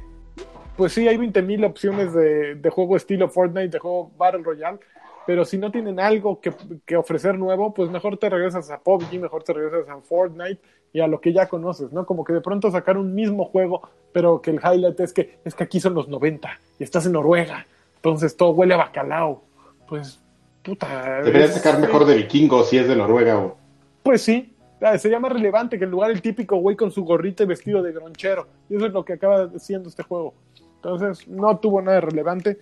[0.76, 4.78] pues sí, hay 20.000 opciones de, juego estilo Fortnite, de juego Battle Royale,
[5.26, 6.53] pero si no tienen algo que,
[6.84, 10.61] que, ofrecer nuevo, pues mejor te regresas a PUBG, mejor te regresas a Fortnite
[10.93, 12.07] y a lo que ya conoces, ¿no?
[12.07, 15.55] Como que de pronto sacar un mismo juego, pero que el highlight es que, es
[15.55, 17.66] que aquí son los 90 y estás en Noruega,
[17.97, 19.43] entonces todo huele a bacalao,
[19.88, 20.20] pues
[20.62, 21.22] puta.
[21.22, 23.57] Deberías sacar mejor de vikingos si es de Noruega o...
[24.03, 27.43] Pues sí, Ah, sería más relevante que el lugar el típico güey con su gorrita
[27.43, 28.47] y vestido de gronchero.
[28.68, 30.34] Y eso es lo que acaba siendo este juego.
[30.76, 32.59] Entonces, no tuvo nada de relevante.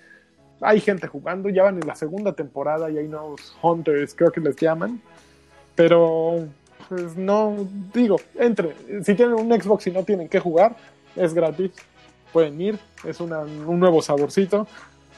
[0.60, 4.40] Hay gente jugando, ya van en la segunda temporada y hay nuevos Hunters, creo que
[4.40, 5.00] les llaman.
[5.76, 6.48] Pero,
[6.88, 8.74] pues no, digo, entre.
[9.04, 10.76] Si tienen un Xbox y no tienen que jugar,
[11.14, 11.72] es gratis.
[12.32, 14.66] Pueden ir, es una, un nuevo saborcito.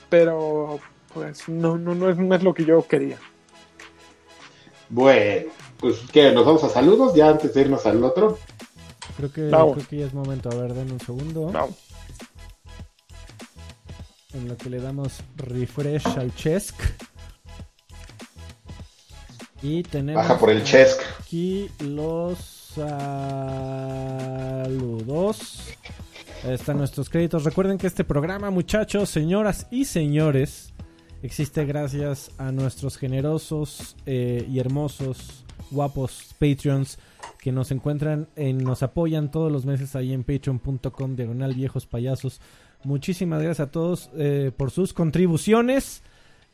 [0.09, 0.81] Pero,
[1.15, 3.19] pues no, no, no, es, no es lo que yo quería.
[4.89, 8.39] Bueno, pues que nos vamos a saludos ya antes de irnos al otro.
[9.17, 10.51] Creo que, creo que ya es momento.
[10.51, 11.53] A ver, den un segundo.
[14.33, 16.75] En lo que le damos refresh al Chesk.
[19.63, 21.01] Y tenemos Baja por el Chesk.
[21.21, 22.39] aquí los
[22.75, 23.29] saludos.
[26.45, 27.45] Ahí están nuestros créditos.
[27.45, 30.73] Recuerden que este programa, muchachos, señoras y señores,
[31.23, 36.99] existe gracias a nuestros generosos eh, y hermosos guapos Patreons
[37.39, 42.41] que nos encuentran, en, nos apoyan todos los meses ahí en patreon.com diagonal viejos payasos.
[42.85, 46.03] Muchísimas gracias a todos eh, por sus contribuciones.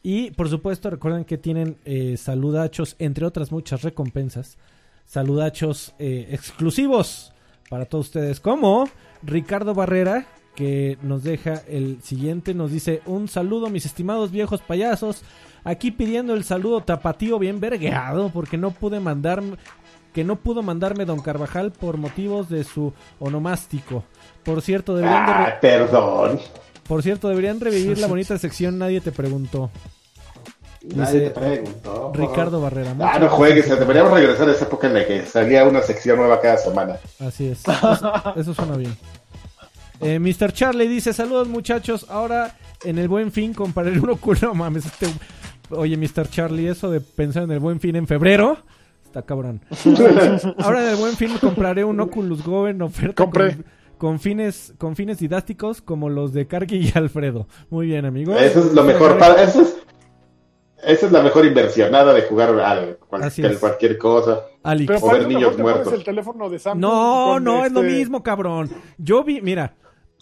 [0.09, 4.57] Y por supuesto recuerden que tienen eh, saludachos, entre otras muchas recompensas,
[5.05, 7.33] saludachos eh, exclusivos
[7.69, 8.89] para todos ustedes, como
[9.25, 15.25] Ricardo Barrera, que nos deja el siguiente, nos dice un saludo mis estimados viejos payasos,
[15.65, 19.43] aquí pidiendo el saludo tapatío bien vergueado porque no pude mandar
[20.13, 24.05] que no pudo mandarme Don Carvajal por motivos de su onomástico.
[24.45, 26.39] Por cierto, deberían ah, perdón.
[26.87, 29.69] Por cierto, deberían revivir la bonita sección Nadie te preguntó.
[30.95, 32.12] Nadie te preguntó.
[32.14, 32.95] Ricardo Barrera.
[33.01, 36.41] Ah, no juegues, deberíamos regresar a esa época en la que salía una sección nueva
[36.41, 36.97] cada semana.
[37.18, 37.62] Así es.
[38.37, 38.97] eso suena bien.
[40.01, 40.53] Eh, Mr.
[40.53, 42.07] Charlie dice: Saludos, muchachos.
[42.09, 44.55] Ahora en el buen fin compraré un oculo.
[44.55, 45.07] Mames, este.
[45.70, 46.28] Oye, Mr.
[46.28, 48.59] Charlie, eso de pensar en el buen fin en febrero.
[49.05, 49.61] Está cabrón.
[50.59, 53.28] Ahora en el buen fin compraré un Oculus Go en oferta.
[53.99, 57.49] Con, fines, con fines didácticos como los de Karki y Alfredo.
[57.70, 58.37] Muy bien, amigo.
[58.37, 59.16] Eso es lo mejor.
[59.16, 59.74] Para, eso es,
[60.83, 64.43] esa es la mejor inversión, nada de jugar a cualquier, cualquier cosa.
[64.62, 65.93] o ver niños muertos.
[65.93, 68.70] El teléfono de no, no, es lo este mismo, cabrón.
[68.99, 69.74] Yo vi, mira,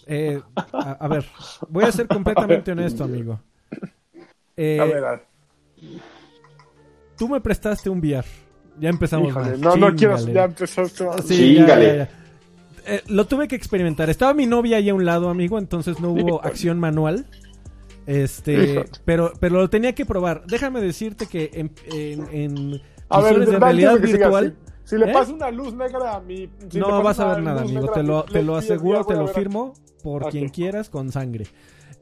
[0.06, 0.40] eh,
[0.72, 1.24] a, ver,
[1.68, 3.40] voy a ser completamente honesto, amigo.
[4.56, 5.26] Eh, a ver,
[7.16, 8.26] Tú me prestaste un VR.
[8.78, 9.32] Ya empezamos.
[9.58, 10.18] no, no quiero.
[10.26, 11.04] Ya empezaste.
[11.24, 11.58] Sí,
[12.86, 14.10] eh, lo tuve que experimentar.
[14.10, 17.26] Estaba mi novia ahí a un lado, amigo, entonces no hubo acción manual.
[18.06, 20.44] Este, pero, pero lo tenía que probar.
[20.46, 21.70] Déjame decirte que en,
[22.32, 24.56] en, a ver, de realidad virtual.
[24.84, 25.12] Si, le ¿Eh?
[25.14, 26.50] pasa una luz negra a mi.
[26.74, 27.88] no vas a ver nada, amigo.
[27.88, 31.46] Te lo, te lo aseguro, te lo firmo por quien quieras con sangre.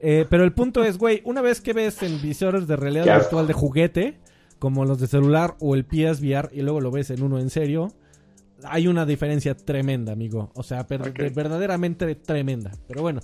[0.00, 3.46] Eh, pero el punto es, güey, una vez que ves en visores de realidad virtual
[3.46, 4.18] de juguete,
[4.58, 7.92] como los de celular o el PSVR, y luego lo ves en uno en serio,
[8.64, 10.50] hay una diferencia tremenda, amigo.
[10.54, 12.72] O sea, verdaderamente tremenda.
[12.86, 13.20] Pero bueno,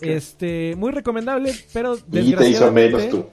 [0.00, 3.26] este, muy recomendable, pero Y te hizo menos tú.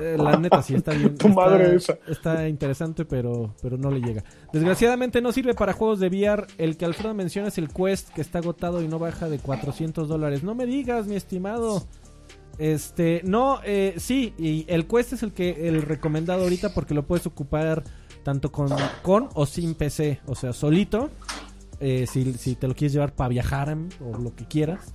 [0.00, 1.14] Eh, la neta sí está bien.
[1.18, 1.98] tu está, madre esa.
[2.08, 4.24] Está interesante, pero, pero no le llega.
[4.52, 6.46] Desgraciadamente no sirve para juegos de VR.
[6.58, 10.08] El que Alfredo menciona es el Quest, que está agotado y no baja de 400
[10.08, 10.42] dólares.
[10.42, 11.86] No me digas, mi estimado.
[12.58, 17.06] Este, no, eh, sí, y el Quest es el que el recomendado ahorita porque lo
[17.06, 17.82] puedes ocupar
[18.22, 18.70] tanto con,
[19.02, 21.10] con o sin PC, o sea, solito,
[21.80, 24.92] eh, si, si, te lo quieres llevar para viajar o lo que quieras.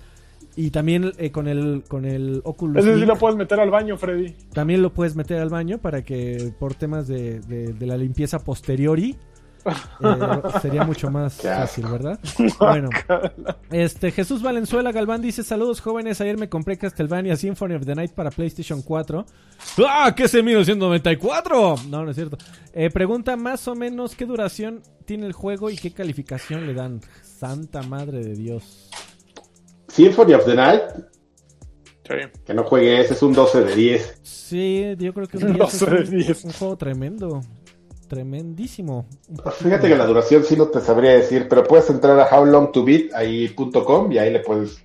[0.55, 2.77] Y también eh, con el con el Oculus.
[2.77, 4.35] Ese sí lo puedes meter al baño, Freddy.
[4.53, 9.15] También lo puedes meter al baño para que por temas de, de la limpieza posteriori
[9.67, 12.19] eh, sería mucho más fácil, ¿verdad?
[12.59, 12.89] Bueno,
[13.71, 16.21] este Jesús Valenzuela Galván dice: Saludos jóvenes.
[16.21, 19.25] Ayer me compré Castlevania Symphony of the Night para PlayStation 4.
[19.87, 20.13] ¡Ah!
[20.15, 21.75] ¿Qué es el 1994?
[21.89, 22.37] No, no es cierto.
[22.73, 27.01] Eh, pregunta más o menos qué duración tiene el juego y qué calificación le dan.
[27.21, 28.89] Santa madre de Dios.
[29.87, 30.81] Symphony of the Night.
[32.45, 34.19] Que no juegue ese, es un 12 de 10.
[34.23, 36.45] Sí, yo creo que es un 12 de 10.
[36.45, 37.41] un juego tremendo
[38.07, 39.07] tremendísimo.
[39.57, 44.17] Fíjate que la duración sí no te sabría decir, pero puedes entrar a howlongtobeat.com y
[44.17, 44.83] ahí le puedes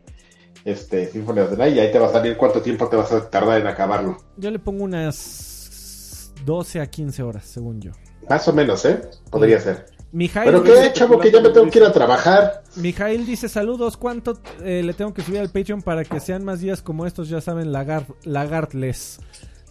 [0.64, 3.12] este Symphony of the Night y ahí te va a salir cuánto tiempo te vas
[3.12, 4.16] a tardar en acabarlo.
[4.36, 7.92] Yo le pongo unas 12 a 15 horas, según yo.
[8.28, 9.00] Más o menos, ¿eh?
[9.30, 9.86] Podría ser.
[10.12, 11.18] Mijail ¿Pero qué, chavo?
[11.18, 12.62] Que ya me tengo que ir a trabajar.
[12.76, 16.60] Mijail dice, saludos, ¿cuánto eh, le tengo que subir al Patreon para que sean más
[16.60, 17.30] días como estos?
[17.30, 19.20] Ya saben, lagar, lagartles.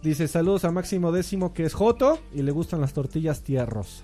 [0.02, 4.04] Dice saludos a Máximo Décimo que es Joto y le gustan las tortillas rosa.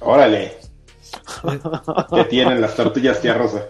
[0.00, 0.44] Órale.
[0.44, 1.60] Eh,
[2.14, 3.66] ¿Qué tienen las tortillas tía rosa?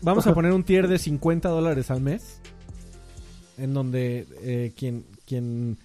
[0.00, 2.40] Vamos a poner un tier de 50 dólares al mes.
[3.58, 5.78] En donde eh, quien, quien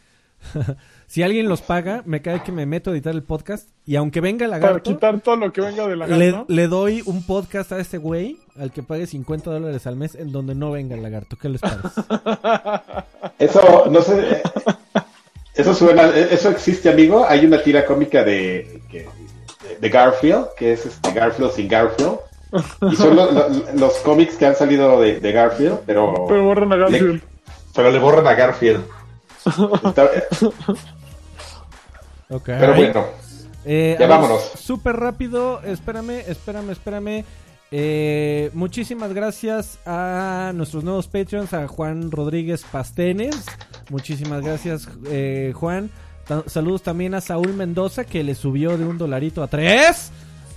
[1.10, 3.68] si alguien los paga, me cae que me meto a editar el podcast.
[3.84, 7.01] Y aunque venga la Para quitar todo lo que venga de la le, le doy
[7.03, 10.70] un podcast a este güey, al que pague 50 dólares al mes, en donde no
[10.70, 11.36] venga el lagarto.
[11.36, 11.88] ¿Qué les parece?
[13.39, 14.43] Eso, no sé.
[15.55, 16.16] Eso suena.
[16.16, 17.26] Eso existe, amigo.
[17.28, 18.80] Hay una tira cómica de,
[19.82, 22.20] de Garfield, que es este Garfield sin Garfield.
[22.91, 26.28] Y son los cómics que han salido de, Garfield, pero.
[26.28, 27.24] Pero borran a Garfield.
[27.74, 28.86] pero le borran a Garfield.
[32.30, 33.05] Pero bueno.
[33.65, 34.41] Eh, ya vámonos.
[34.57, 35.61] Súper rápido.
[35.63, 37.25] Espérame, espérame, espérame.
[37.71, 43.45] Eh, muchísimas gracias a nuestros nuevos Patreons, a Juan Rodríguez Pastenes.
[43.89, 45.91] Muchísimas gracias, eh, Juan.
[46.47, 50.11] saludos también a Saúl Mendoza, que le subió de un dolarito a tres.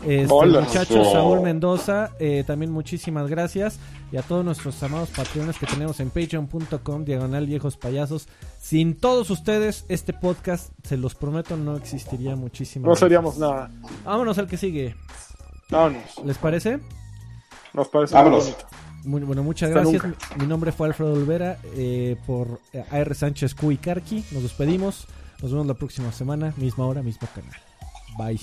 [0.07, 3.79] Este, muchachos, Saúl Mendoza, eh, también muchísimas gracias
[4.13, 8.29] y a todos nuestros amados patrones que tenemos en patreon.com diagonal viejos payasos.
[8.61, 12.87] Sin todos ustedes, este podcast, se los prometo, no existiría muchísimo.
[12.87, 13.71] No seríamos nada.
[14.05, 14.95] Vámonos al que sigue.
[15.71, 16.03] Vámonos.
[16.25, 16.79] ¿Les parece?
[17.73, 18.55] Nos parece Vámonos.
[19.05, 20.03] Bueno, muchas gracias.
[20.39, 24.25] Mi nombre fue Alfredo Olvera eh, por eh, AR Sánchez Q y Carqui.
[24.31, 25.07] Nos despedimos.
[25.41, 27.59] Nos vemos la próxima semana, misma hora, mismo canal.
[28.17, 28.39] Bye.